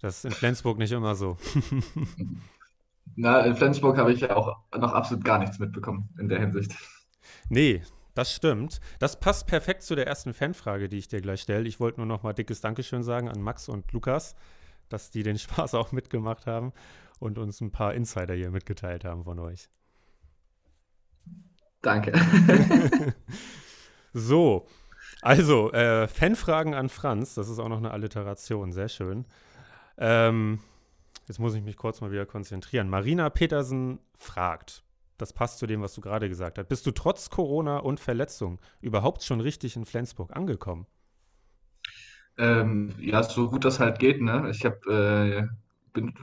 [0.02, 1.38] Das ist in Flensburg nicht immer so.
[3.16, 6.76] Na, in Flensburg habe ich ja auch noch absolut gar nichts mitbekommen in der Hinsicht.
[7.50, 7.82] Nee,
[8.14, 8.80] das stimmt.
[9.00, 11.68] Das passt perfekt zu der ersten Fanfrage, die ich dir gleich stelle.
[11.68, 14.36] Ich wollte nur noch mal dickes Dankeschön sagen an Max und Lukas,
[14.90, 16.74] dass die den Spaß auch mitgemacht haben
[17.20, 19.70] und uns ein paar Insider hier mitgeteilt haben von euch.
[21.82, 22.14] Danke.
[24.14, 24.68] so,
[25.22, 29.26] also äh, Fanfragen an Franz, das ist auch noch eine Alliteration, sehr schön.
[29.98, 30.60] Ähm,
[31.28, 32.90] jetzt muss ich mich kurz mal wieder konzentrieren.
[32.90, 34.84] Marina Petersen fragt,
[35.18, 36.68] das passt zu dem, was du gerade gesagt hast.
[36.68, 40.86] Bist du trotz Corona und Verletzung überhaupt schon richtig in Flensburg angekommen?
[42.38, 44.22] Ähm, ja, so gut das halt geht.
[44.22, 44.50] Ne?
[44.52, 45.67] Ich habe, äh,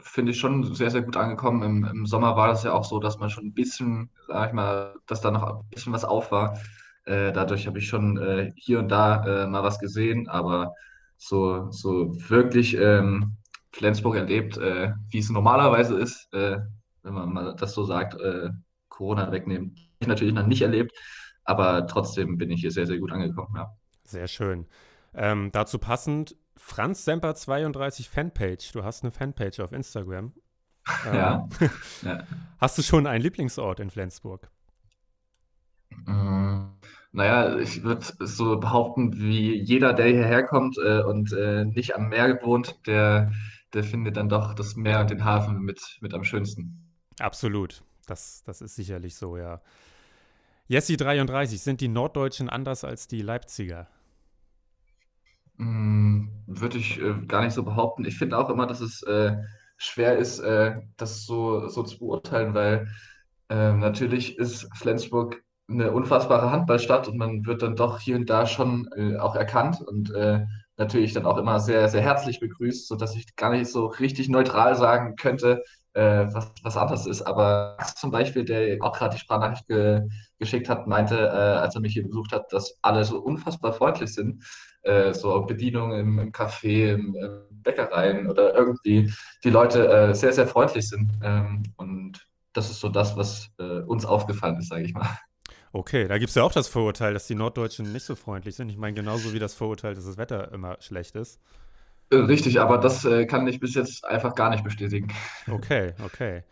[0.03, 1.63] finde ich, schon sehr, sehr gut angekommen.
[1.63, 4.55] Im, Im, Sommer war das ja auch so, dass man schon ein bisschen, sag ich
[4.55, 6.59] mal, dass da noch ein bisschen was auf war.
[7.05, 10.75] Äh, dadurch habe ich schon äh, hier und da äh, mal was gesehen, aber
[11.17, 13.37] so, so wirklich ähm,
[13.73, 16.59] Flensburg erlebt, äh, wie es normalerweise ist, äh,
[17.03, 18.17] wenn man mal das so sagt,
[18.89, 19.77] Corona wegnehmen.
[19.99, 20.93] Ich natürlich noch nicht erlebt,
[21.45, 23.55] aber trotzdem bin ich hier sehr, sehr gut angekommen.
[23.57, 23.77] Ja.
[24.05, 24.67] Sehr schön.
[25.15, 26.37] Ähm, dazu passend,
[26.67, 28.73] Franz Semper 32 Fanpage.
[28.73, 30.33] Du hast eine Fanpage auf Instagram.
[31.07, 31.49] Ähm, ja.
[32.03, 32.27] ja.
[32.59, 34.51] Hast du schon einen Lieblingsort in Flensburg?
[36.07, 36.69] Mm,
[37.13, 42.09] naja, ich würde so behaupten, wie jeder, der hierher kommt äh, und äh, nicht am
[42.09, 43.31] Meer wohnt, der,
[43.75, 46.91] der findet dann doch das Meer und den Hafen mit, mit am schönsten.
[47.21, 47.85] Absolut.
[48.07, 49.61] Das, das ist sicherlich so, ja.
[50.67, 53.87] Jessi 33, sind die Norddeutschen anders als die Leipziger?
[55.57, 58.05] Mm, würde ich äh, gar nicht so behaupten.
[58.05, 59.37] Ich finde auch immer, dass es äh,
[59.77, 62.89] schwer ist, äh, das so, so zu beurteilen, weil
[63.49, 68.47] ähm, natürlich ist Flensburg eine unfassbare Handballstadt und man wird dann doch hier und da
[68.47, 70.45] schon äh, auch erkannt und äh,
[70.77, 74.75] natürlich dann auch immer sehr, sehr herzlich begrüßt, sodass ich gar nicht so richtig neutral
[74.77, 75.63] sagen könnte,
[75.95, 77.23] äh, was, was anderes ist.
[77.23, 80.03] Aber zum Beispiel, der auch gerade die Sprachnachricht ge
[80.45, 84.15] geschickt hat, meinte, äh, als er mich hier besucht hat, dass alle so unfassbar freundlich
[84.15, 84.45] sind.
[84.83, 89.11] Äh, so Bedienung im, im Café, im, im, Bäckereien oder irgendwie
[89.43, 91.11] die Leute äh, sehr, sehr freundlich sind.
[91.23, 95.09] Ähm, und das ist so das, was äh, uns aufgefallen ist, sage ich mal.
[95.73, 98.69] Okay, da gibt es ja auch das Vorurteil, dass die Norddeutschen nicht so freundlich sind.
[98.69, 101.41] Ich meine, genauso wie das Vorurteil, dass das Wetter immer schlecht ist.
[102.11, 105.09] Äh, richtig, aber das äh, kann ich bis jetzt einfach gar nicht bestätigen.
[105.51, 106.43] Okay, okay.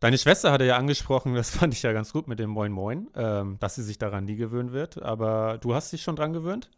[0.00, 3.08] Deine Schwester hatte ja angesprochen, das fand ich ja ganz gut mit dem Moin Moin,
[3.14, 5.02] ähm, dass sie sich daran nie gewöhnen wird.
[5.02, 6.70] Aber du hast dich schon dran gewöhnt?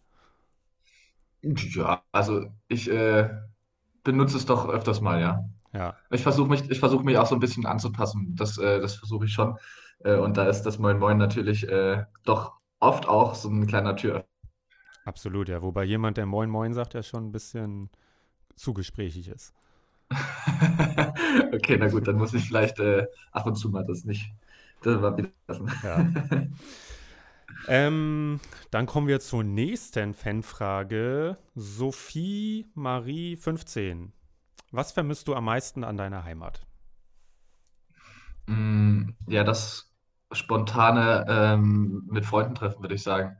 [1.42, 3.30] Ja, also ich äh,
[4.04, 5.44] benutze es doch öfters mal, ja.
[5.72, 5.96] Ja.
[6.10, 8.34] Ich versuche mich, ich versuche mich auch so ein bisschen anzupassen.
[8.36, 9.56] Das, äh, das versuche ich schon.
[10.00, 13.96] Äh, und da ist das Moin Moin natürlich äh, doch oft auch so ein kleiner
[13.96, 14.24] Tür.
[15.04, 15.62] Absolut, ja.
[15.62, 17.90] Wobei jemand, der Moin Moin sagt, ja schon ein bisschen
[18.56, 19.54] zu gesprächig ist.
[21.52, 24.32] okay, na gut, dann muss ich vielleicht äh, ab und zu mal das nicht
[24.82, 25.70] das mal wieder lassen.
[25.82, 26.06] Ja.
[27.68, 28.40] ähm,
[28.70, 31.36] dann kommen wir zur nächsten Fanfrage.
[31.54, 34.12] Sophie Marie 15.
[34.72, 36.66] Was vermisst du am meisten an deiner Heimat?
[38.46, 39.92] Mm, ja, das
[40.32, 43.36] spontane ähm, mit Freunden treffen, würde ich sagen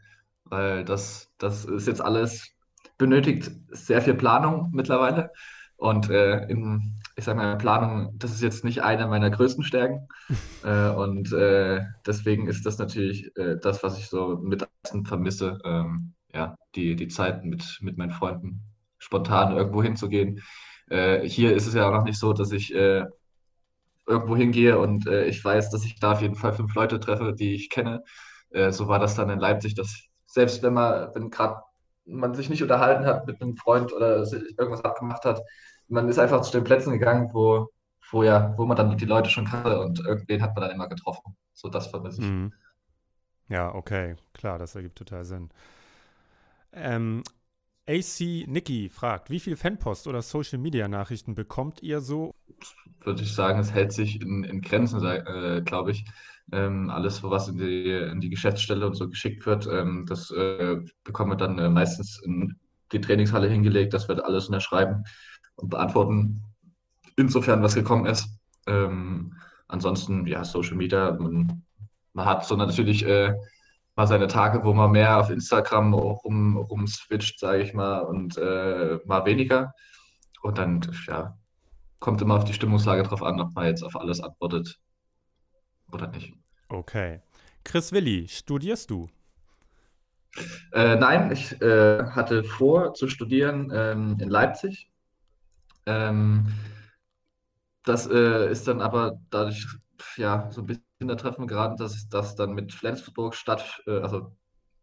[0.51, 2.51] weil das, das ist jetzt alles,
[2.99, 5.33] benötigt sehr viel Planung mittlerweile.
[5.81, 10.09] Und äh, in, ich sage mal, Planung, das ist jetzt nicht eine meiner größten Stärken.
[10.63, 14.69] äh, und äh, deswegen ist das natürlich äh, das, was ich so mit
[15.05, 15.59] vermisse.
[15.65, 18.61] Ähm, ja, die, die Zeit mit, mit meinen Freunden
[18.99, 20.43] spontan irgendwo hinzugehen.
[20.91, 23.07] Äh, hier ist es ja auch noch nicht so, dass ich äh,
[24.07, 27.55] irgendwo hingehe und ich weiß, dass ich da auf jeden Fall fünf Leute treffe, die
[27.55, 28.03] ich kenne.
[28.71, 31.63] so war das dann in Leipzig, dass selbst wenn man, wenn gerade
[32.05, 35.41] man sich nicht unterhalten hat mit einem Freund oder irgendwas abgemacht hat,
[35.89, 37.69] man ist einfach zu den Plätzen gegangen, wo,
[38.11, 40.89] wo, ja, wo man dann die Leute schon kannte und irgendwen hat man dann immer
[40.89, 41.37] getroffen.
[41.53, 42.29] So, das vermisse ich.
[42.29, 42.53] Mhm.
[43.49, 45.51] Ja, okay, klar, das ergibt total Sinn.
[46.73, 47.23] Ähm,
[47.89, 52.33] AC Nicky fragt, wie viel Fanpost oder Social Media Nachrichten bekommt ihr so?
[53.01, 56.05] Würde ich sagen, es hält sich in, in Grenzen, äh, glaube ich.
[56.53, 60.79] Ähm, alles, was in die, in die Geschäftsstelle und so geschickt wird, ähm, das äh,
[61.05, 62.57] bekommen wir dann äh, meistens in
[62.93, 65.05] die Trainingshalle hingelegt, dass wir alles unterschreiben
[65.55, 66.43] und beantworten,
[67.17, 68.29] insofern was gekommen ist.
[68.67, 69.35] Ähm,
[69.69, 71.63] ansonsten, ja, Social Media, man,
[72.15, 73.35] man hat so natürlich äh,
[73.95, 78.99] mal seine Tage, wo man mehr auf Instagram rum, rumswitcht, sage ich mal, und äh,
[79.05, 79.73] mal weniger.
[80.43, 81.39] Und dann, ja,
[82.01, 84.81] kommt immer auf die Stimmungslage drauf an, ob man jetzt auf alles antwortet
[85.93, 86.35] oder nicht.
[86.69, 87.21] Okay.
[87.65, 89.09] Chris Willi, studierst du?
[90.73, 94.91] Äh, nein, ich äh, hatte vor zu studieren ähm, in Leipzig.
[95.87, 96.47] Ähm,
[97.85, 99.67] das äh, ist dann aber dadurch
[100.17, 104.37] ja so ein bisschen Treffen geraten, dass das dann mit Flensburg statt, äh, also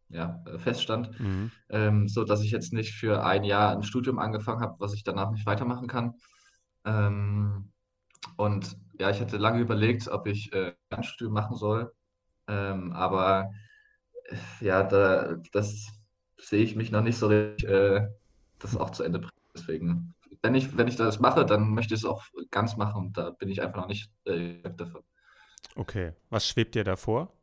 [0.09, 1.51] ja, äh, feststand, mhm.
[1.69, 5.03] ähm, so dass ich jetzt nicht für ein Jahr ein Studium angefangen habe, was ich
[5.03, 6.15] danach nicht weitermachen kann.
[6.85, 7.71] Ähm,
[8.35, 11.93] und ja, ich hatte lange überlegt, ob ich äh, ein Studium machen soll,
[12.47, 13.51] ähm, aber
[14.59, 15.87] ja, da, das
[16.37, 18.07] sehe ich mich noch nicht so richtig, äh,
[18.59, 19.31] das auch zu Ende bringen.
[19.53, 23.17] Deswegen, wenn ich, wenn ich das mache, dann möchte ich es auch ganz machen und
[23.17, 25.01] da bin ich einfach noch nicht äh, davon.
[25.75, 27.33] Okay, was schwebt dir davor?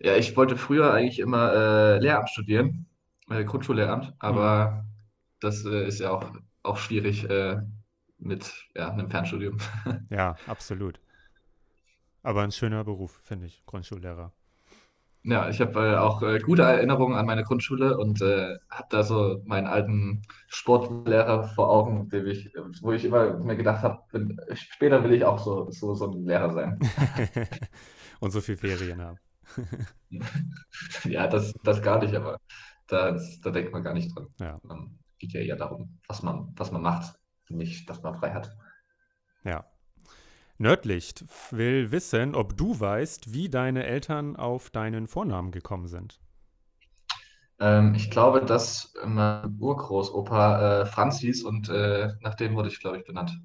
[0.00, 2.86] Ja, ich wollte früher eigentlich immer äh, Lehramt studieren,
[3.28, 4.88] äh, Grundschullehramt, aber mhm.
[5.40, 6.32] das äh, ist ja auch,
[6.62, 7.58] auch schwierig äh,
[8.18, 9.58] mit ja, einem Fernstudium.
[10.10, 11.00] Ja, absolut.
[12.22, 14.32] Aber ein schöner Beruf, finde ich, Grundschullehrer.
[15.24, 19.02] Ja, ich habe äh, auch äh, gute Erinnerungen an meine Grundschule und äh, habe da
[19.02, 22.50] so meinen alten Sportlehrer vor Augen, ich,
[22.80, 24.02] wo ich immer mir gedacht habe,
[24.54, 26.78] später will ich auch so, so, so ein Lehrer sein.
[28.20, 29.18] und so viel Ferien haben.
[31.04, 32.38] ja, das, das gar nicht, aber
[32.86, 34.28] da, da denkt man gar nicht dran.
[34.40, 34.58] Ja.
[34.62, 37.18] Um, geht ja eher darum, was man, was man macht,
[37.50, 38.56] nicht, dass man frei hat.
[39.44, 39.64] Ja.
[40.58, 46.20] Nördlicht will wissen, ob du weißt, wie deine Eltern auf deinen Vornamen gekommen sind.
[47.60, 52.80] Ähm, ich glaube, dass mein Urgroßopa äh, Franz hieß und äh, nach dem wurde ich,
[52.80, 53.38] glaube ich, benannt.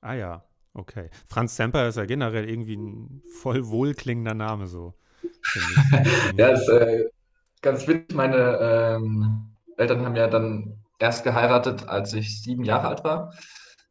[0.00, 0.44] Ah ja,
[0.74, 1.10] okay.
[1.26, 4.94] Franz Semper ist ja generell irgendwie ein voll wohlklingender Name so.
[6.36, 7.04] ja, ist äh,
[7.62, 8.14] ganz witzig.
[8.14, 13.32] Meine ähm, Eltern haben ja dann erst geheiratet, als ich sieben Jahre alt war.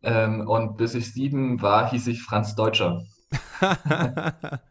[0.02, 3.04] Ähm, und bis ich sieben war, hieß ich Franz Deutscher.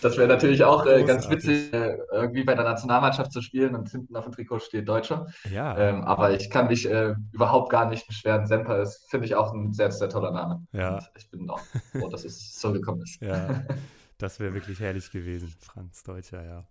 [0.00, 3.90] das wäre natürlich auch äh, ganz witzig, äh, irgendwie bei der Nationalmannschaft zu spielen und
[3.90, 5.26] hinten auf dem Trikot steht Deutscher.
[5.50, 5.76] Ja.
[5.78, 8.46] Ähm, aber ich kann mich äh, überhaupt gar nicht beschweren.
[8.46, 10.66] Semper ist, finde ich, auch ein sehr, sehr toller Name.
[10.72, 10.94] Ja.
[10.94, 11.60] Und ich bin auch
[11.92, 13.20] froh, dass es so gekommen ist.
[13.20, 13.62] Ja,
[14.18, 16.64] das wäre wirklich herrlich gewesen, Franz Deutscher, ja.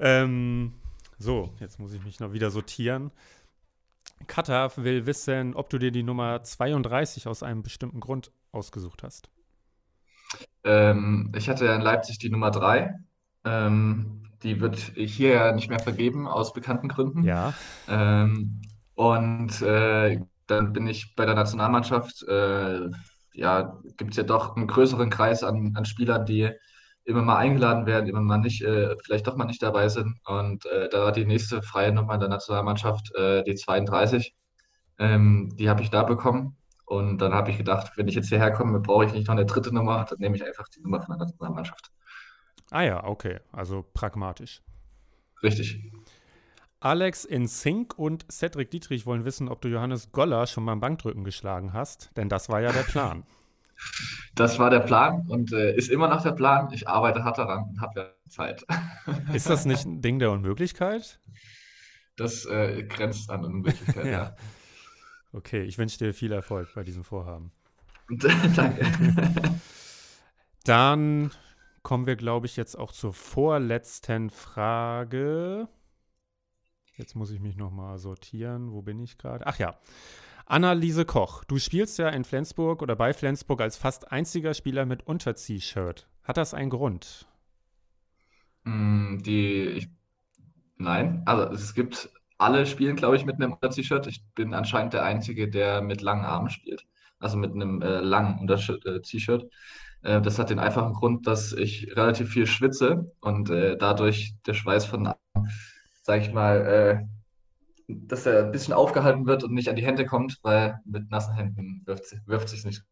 [0.00, 0.72] Ähm,
[1.18, 3.10] so, jetzt muss ich mich noch wieder sortieren.
[4.26, 9.28] Katha will wissen, ob du dir die Nummer 32 aus einem bestimmten Grund ausgesucht hast.
[10.64, 12.94] Ähm, ich hatte ja in Leipzig die Nummer 3.
[13.44, 17.24] Ähm, die wird hier ja nicht mehr vergeben, aus bekannten Gründen.
[17.24, 17.54] Ja.
[17.88, 18.62] Ähm,
[18.94, 22.90] und äh, dann bin ich bei der Nationalmannschaft, äh,
[23.32, 26.50] ja, gibt es ja doch einen größeren Kreis an, an Spielern, die
[27.04, 30.18] immer mal eingeladen werden, immer mal nicht, äh, vielleicht doch mal nicht dabei sind.
[30.26, 34.34] Und äh, da war die nächste freie Nummer in der Nationalmannschaft, äh, die 32.
[34.98, 36.56] Ähm, die habe ich da bekommen.
[36.86, 39.46] Und dann habe ich gedacht, wenn ich jetzt hierher komme, brauche ich nicht noch eine
[39.46, 41.90] dritte Nummer, dann nehme ich einfach die Nummer von der Nationalmannschaft.
[42.70, 43.40] Ah ja, okay.
[43.52, 44.62] Also pragmatisch.
[45.42, 45.92] Richtig.
[46.80, 51.24] Alex in Sink und Cedric Dietrich wollen wissen, ob du Johannes Goller schon beim Bankdrücken
[51.24, 53.24] geschlagen hast, denn das war ja der Plan.
[54.34, 56.72] Das war der Plan und äh, ist immer noch der Plan.
[56.72, 58.64] Ich arbeite hart daran und habe ja Zeit.
[59.32, 61.20] Ist das nicht ein Ding der Unmöglichkeit?
[62.16, 64.10] Das äh, grenzt an Unmöglichkeit, ja.
[64.10, 64.36] ja.
[65.32, 67.52] Okay, ich wünsche dir viel Erfolg bei diesem Vorhaben.
[68.56, 68.86] Danke.
[70.64, 71.30] Dann
[71.82, 75.68] kommen wir, glaube ich, jetzt auch zur vorletzten Frage.
[76.96, 78.72] Jetzt muss ich mich noch mal sortieren.
[78.72, 79.46] Wo bin ich gerade?
[79.46, 79.76] Ach ja.
[80.46, 85.06] Annaliese Koch, du spielst ja in Flensburg oder bei Flensburg als fast einziger Spieler mit
[85.06, 86.06] Unterzieh-Shirt.
[86.22, 87.26] Hat das einen Grund?
[88.64, 89.88] Mm, die, ich,
[90.76, 94.06] nein, also es gibt, alle spielen, glaube ich, mit einem Unterzieh-Shirt.
[94.06, 96.84] Ich bin anscheinend der Einzige, der mit langen Armen spielt.
[97.20, 99.50] Also mit einem äh, langen Unterzieh-Shirt.
[100.02, 104.52] Äh, das hat den einfachen Grund, dass ich relativ viel schwitze und äh, dadurch der
[104.52, 105.14] Schweiß von,
[106.02, 107.13] sag ich mal, äh,
[107.88, 111.34] dass er ein bisschen aufgehalten wird und nicht an die Hände kommt, weil mit nassen
[111.34, 112.82] Händen wirft, wirft sich nicht.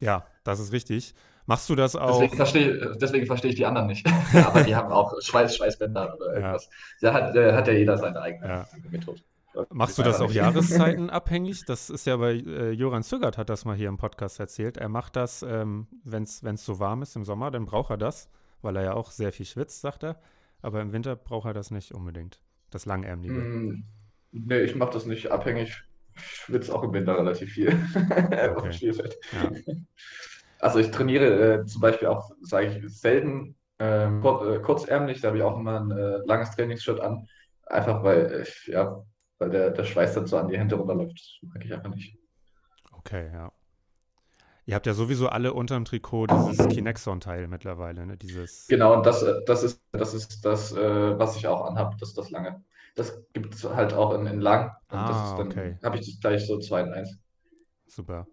[0.00, 1.14] Ja, das ist richtig.
[1.46, 2.20] Machst du das auch?
[2.20, 4.06] Deswegen verstehe, deswegen verstehe ich die anderen nicht.
[4.46, 6.68] Aber die haben auch Schweiß, Schweißbänder oder irgendwas.
[7.00, 8.68] Da hat, äh, hat ja jeder seine eigene Ja.
[8.90, 9.20] Methode.
[9.70, 11.64] Machst du das auch Jahreszeiten abhängig?
[11.64, 14.78] Das ist ja bei äh, Joran Zügert hat das mal hier im Podcast erzählt.
[14.78, 18.28] Er macht das, ähm, wenn es so warm ist im Sommer, dann braucht er das,
[18.62, 20.18] weil er ja auch sehr viel schwitzt, sagt er.
[20.60, 22.40] Aber im Winter braucht er das nicht unbedingt.
[22.74, 23.32] Das Langärmliche.
[23.34, 23.84] Mm,
[24.32, 25.84] Nee, ich mache das nicht abhängig.
[26.16, 27.70] Ich schwitze auch im Winter relativ viel.
[28.56, 28.92] Okay.
[29.32, 29.50] Ja.
[30.58, 35.20] Also ich trainiere äh, zum Beispiel auch, sage ich, selten ähm, kur äh, kurzärmlich.
[35.20, 37.28] Da habe ich auch immer ein äh, langes Trainingsshirt an.
[37.66, 39.04] Einfach weil, ich, ja,
[39.38, 41.12] weil der, der Schweiß dann so an die Hände runterläuft.
[41.18, 42.18] Das mag ich einfach nicht.
[42.92, 43.52] Okay, ja.
[44.66, 48.16] Ihr habt ja sowieso alle unterm Trikot dieses Kinexon-Teil mittlerweile, ne?
[48.16, 48.66] Dieses.
[48.66, 52.10] Genau, und das, äh, das ist das, ist das äh, was ich auch anhabe, das
[52.10, 52.62] ist das lange.
[52.94, 54.70] Das gibt es halt auch in, in lang.
[54.90, 55.78] Und das Ah, ist dann, okay.
[55.82, 57.18] habe ich das gleich so 2 in 1.
[57.86, 58.26] Super.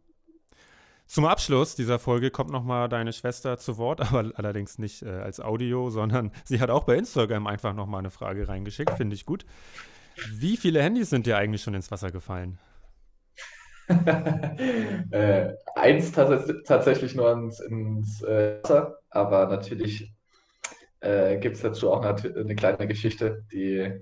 [1.07, 5.41] Zum Abschluss dieser Folge kommt nochmal deine Schwester zu Wort, aber allerdings nicht äh, als
[5.41, 9.45] Audio, sondern sie hat auch bei Instagram einfach nochmal eine Frage reingeschickt, finde ich gut.
[10.31, 12.57] Wie viele Handys sind dir eigentlich schon ins Wasser gefallen?
[15.11, 20.13] äh, eins tats tatsächlich nur ins, ins äh, Wasser, aber natürlich
[21.01, 24.01] äh, gibt es dazu auch eine, eine kleine Geschichte, die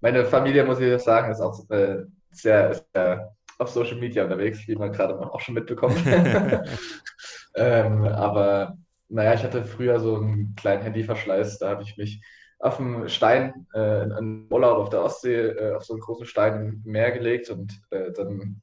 [0.00, 4.76] meine Familie, muss ich sagen, ist auch äh, sehr, sehr auf Social Media unterwegs, wie
[4.76, 5.96] man gerade auch schon mitbekommt.
[7.54, 8.78] ähm, aber
[9.08, 12.22] naja, ich hatte früher so einen kleinen Handyverschleiß, da habe ich mich
[12.58, 16.26] auf einen Stein, äh, in einen Urlaub auf der Ostsee, äh, auf so einen großen
[16.26, 18.62] Stein im Meer gelegt und äh, dann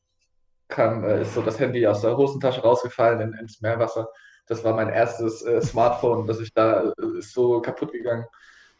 [0.68, 4.07] kam, äh, ist so das Handy aus der Hosentasche rausgefallen in, ins Meerwasser.
[4.47, 8.26] Das war mein erstes äh, Smartphone, das ich da äh, ist so kaputt gegangen.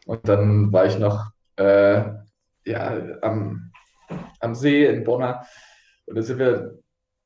[0.06, 1.26] Und dann war ich noch
[1.58, 2.04] äh,
[2.66, 3.72] ja, am,
[4.40, 5.46] am See in Bonner
[6.06, 6.80] und dann sind wir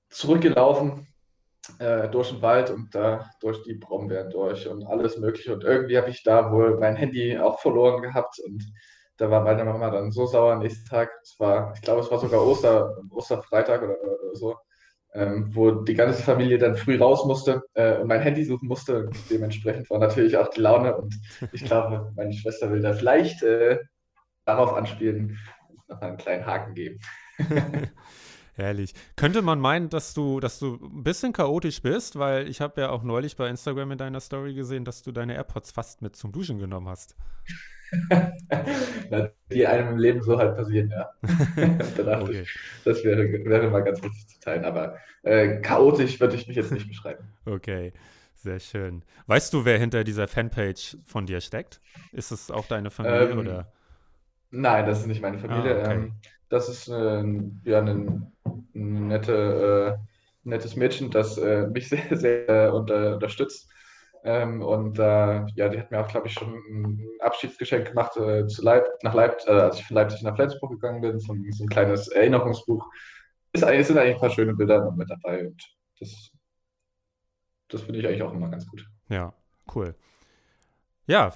[0.10, 1.08] zurückgelaufen
[1.80, 5.54] äh, durch den Wald und da durch die Brombeeren durch und alles Mögliche.
[5.54, 8.66] Und irgendwie habe ich da wohl mein Handy auch verloren gehabt und
[9.22, 11.12] da war meine Mama dann so sauer am nächsten Tag.
[11.22, 14.58] Es war, ich glaube, es war sogar Oster, Osterfreitag oder, oder so,
[15.14, 19.06] ähm, wo die ganze Familie dann früh raus musste äh, und mein Handy suchen musste.
[19.06, 21.14] Und dementsprechend war natürlich auch die Laune und
[21.52, 23.78] ich glaube, meine Schwester will da vielleicht äh,
[24.46, 25.38] darauf anspielen,
[25.88, 27.00] noch einen kleinen Haken geben.
[28.56, 28.96] Herrlich.
[29.18, 32.90] Könnte man meinen, dass du, dass du ein bisschen chaotisch bist, weil ich habe ja
[32.90, 36.32] auch neulich bei Instagram in deiner Story gesehen, dass du deine AirPods fast mit zum
[36.32, 37.16] Duschen genommen hast.
[39.52, 41.10] Die einem im Leben so halt passieren, ja.
[41.98, 42.30] da Okay.
[42.30, 44.66] ich, das wäre, wäre mal ganz witzig zu teilen.
[44.66, 47.34] Aber äh, chaotisch würde ich mich jetzt nicht beschreiben.
[47.46, 47.94] Okay,
[48.36, 49.04] sehr schön.
[49.28, 51.82] Weißt du, wer hinter dieser Fanpage von dir steckt?
[52.12, 53.74] Ist es auch deine Familie Ähm, oder?
[54.52, 55.74] Nein, das ist nicht meine Familie.
[55.74, 55.98] Ah, okay.
[55.98, 56.16] Ähm,
[56.50, 58.34] das ist ähm, ja ein,
[58.76, 63.70] ein nette, äh, nettes Mädchen, das äh, mich sehr, sehr äh, unter, unterstützt.
[64.24, 68.46] Ähm, und äh, ja, die hat mir auch, glaube ich, schon ein Abschiedsgeschenk gemacht äh,
[68.48, 71.52] zu Leip nach Leipzig, äh, als ich von Leipzig nach Flensburg gegangen bin, so, ein-
[71.52, 72.88] so ein kleines Erinnerungsbuch.
[73.54, 75.62] Es sind eigentlich ein paar schöne Bilder noch mit dabei und
[76.00, 76.32] das,
[77.70, 78.86] das finde ich eigentlich auch immer ganz gut.
[79.10, 79.34] Ja,
[79.76, 79.96] cool.
[81.12, 81.34] Ja,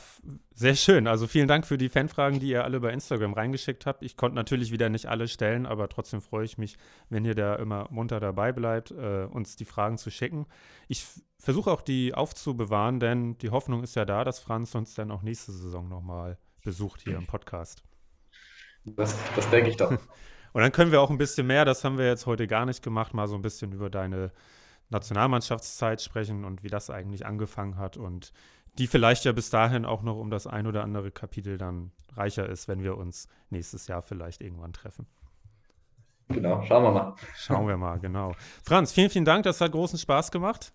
[0.53, 1.05] sehr schön.
[1.05, 4.03] Also vielen Dank für die Fanfragen, die ihr alle bei Instagram reingeschickt habt.
[4.03, 6.77] Ich konnte natürlich wieder nicht alle stellen, aber trotzdem freue ich mich,
[7.09, 10.45] wenn ihr da immer munter dabei bleibt, äh, uns die Fragen zu schicken.
[10.87, 11.05] Ich
[11.39, 15.23] versuche auch die aufzubewahren, denn die Hoffnung ist ja da, dass Franz uns dann auch
[15.23, 17.83] nächste Saison nochmal besucht hier im Podcast.
[18.85, 19.91] Das, das denke ich doch.
[20.53, 22.81] Und dann können wir auch ein bisschen mehr, das haben wir jetzt heute gar nicht
[22.81, 24.31] gemacht, mal so ein bisschen über deine
[24.89, 28.31] Nationalmannschaftszeit sprechen und wie das eigentlich angefangen hat und
[28.77, 32.47] die vielleicht ja bis dahin auch noch um das ein oder andere Kapitel dann reicher
[32.47, 35.07] ist, wenn wir uns nächstes Jahr vielleicht irgendwann treffen.
[36.29, 37.15] Genau, schauen wir mal.
[37.35, 38.33] Schauen wir mal, genau.
[38.63, 40.73] Franz, vielen, vielen Dank, das hat großen Spaß gemacht.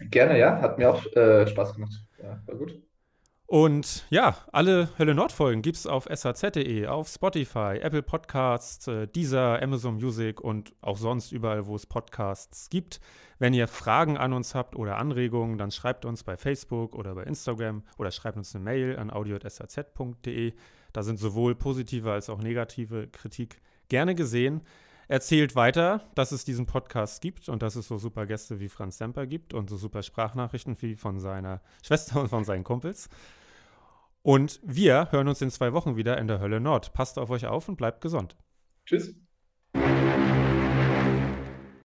[0.00, 1.92] Gerne, ja, hat mir auch äh, Spaß gemacht.
[2.22, 2.80] Ja, war gut.
[3.46, 9.62] Und ja, alle Hölle Nord-Folgen gibt es auf saz.de, auf Spotify, Apple Podcasts, äh, Deezer,
[9.62, 13.00] Amazon Music und auch sonst überall, wo es Podcasts gibt.
[13.44, 17.24] Wenn ihr Fragen an uns habt oder Anregungen, dann schreibt uns bei Facebook oder bei
[17.24, 20.54] Instagram oder schreibt uns eine Mail an audio.saz.de.
[20.94, 24.62] Da sind sowohl positive als auch negative Kritik gerne gesehen.
[25.08, 28.96] Erzählt weiter, dass es diesen Podcast gibt und dass es so super Gäste wie Franz
[28.96, 33.10] Semper gibt und so super Sprachnachrichten wie von seiner Schwester und von seinen Kumpels.
[34.22, 36.94] Und wir hören uns in zwei Wochen wieder in der Hölle Nord.
[36.94, 38.38] Passt auf euch auf und bleibt gesund.
[38.86, 39.14] Tschüss.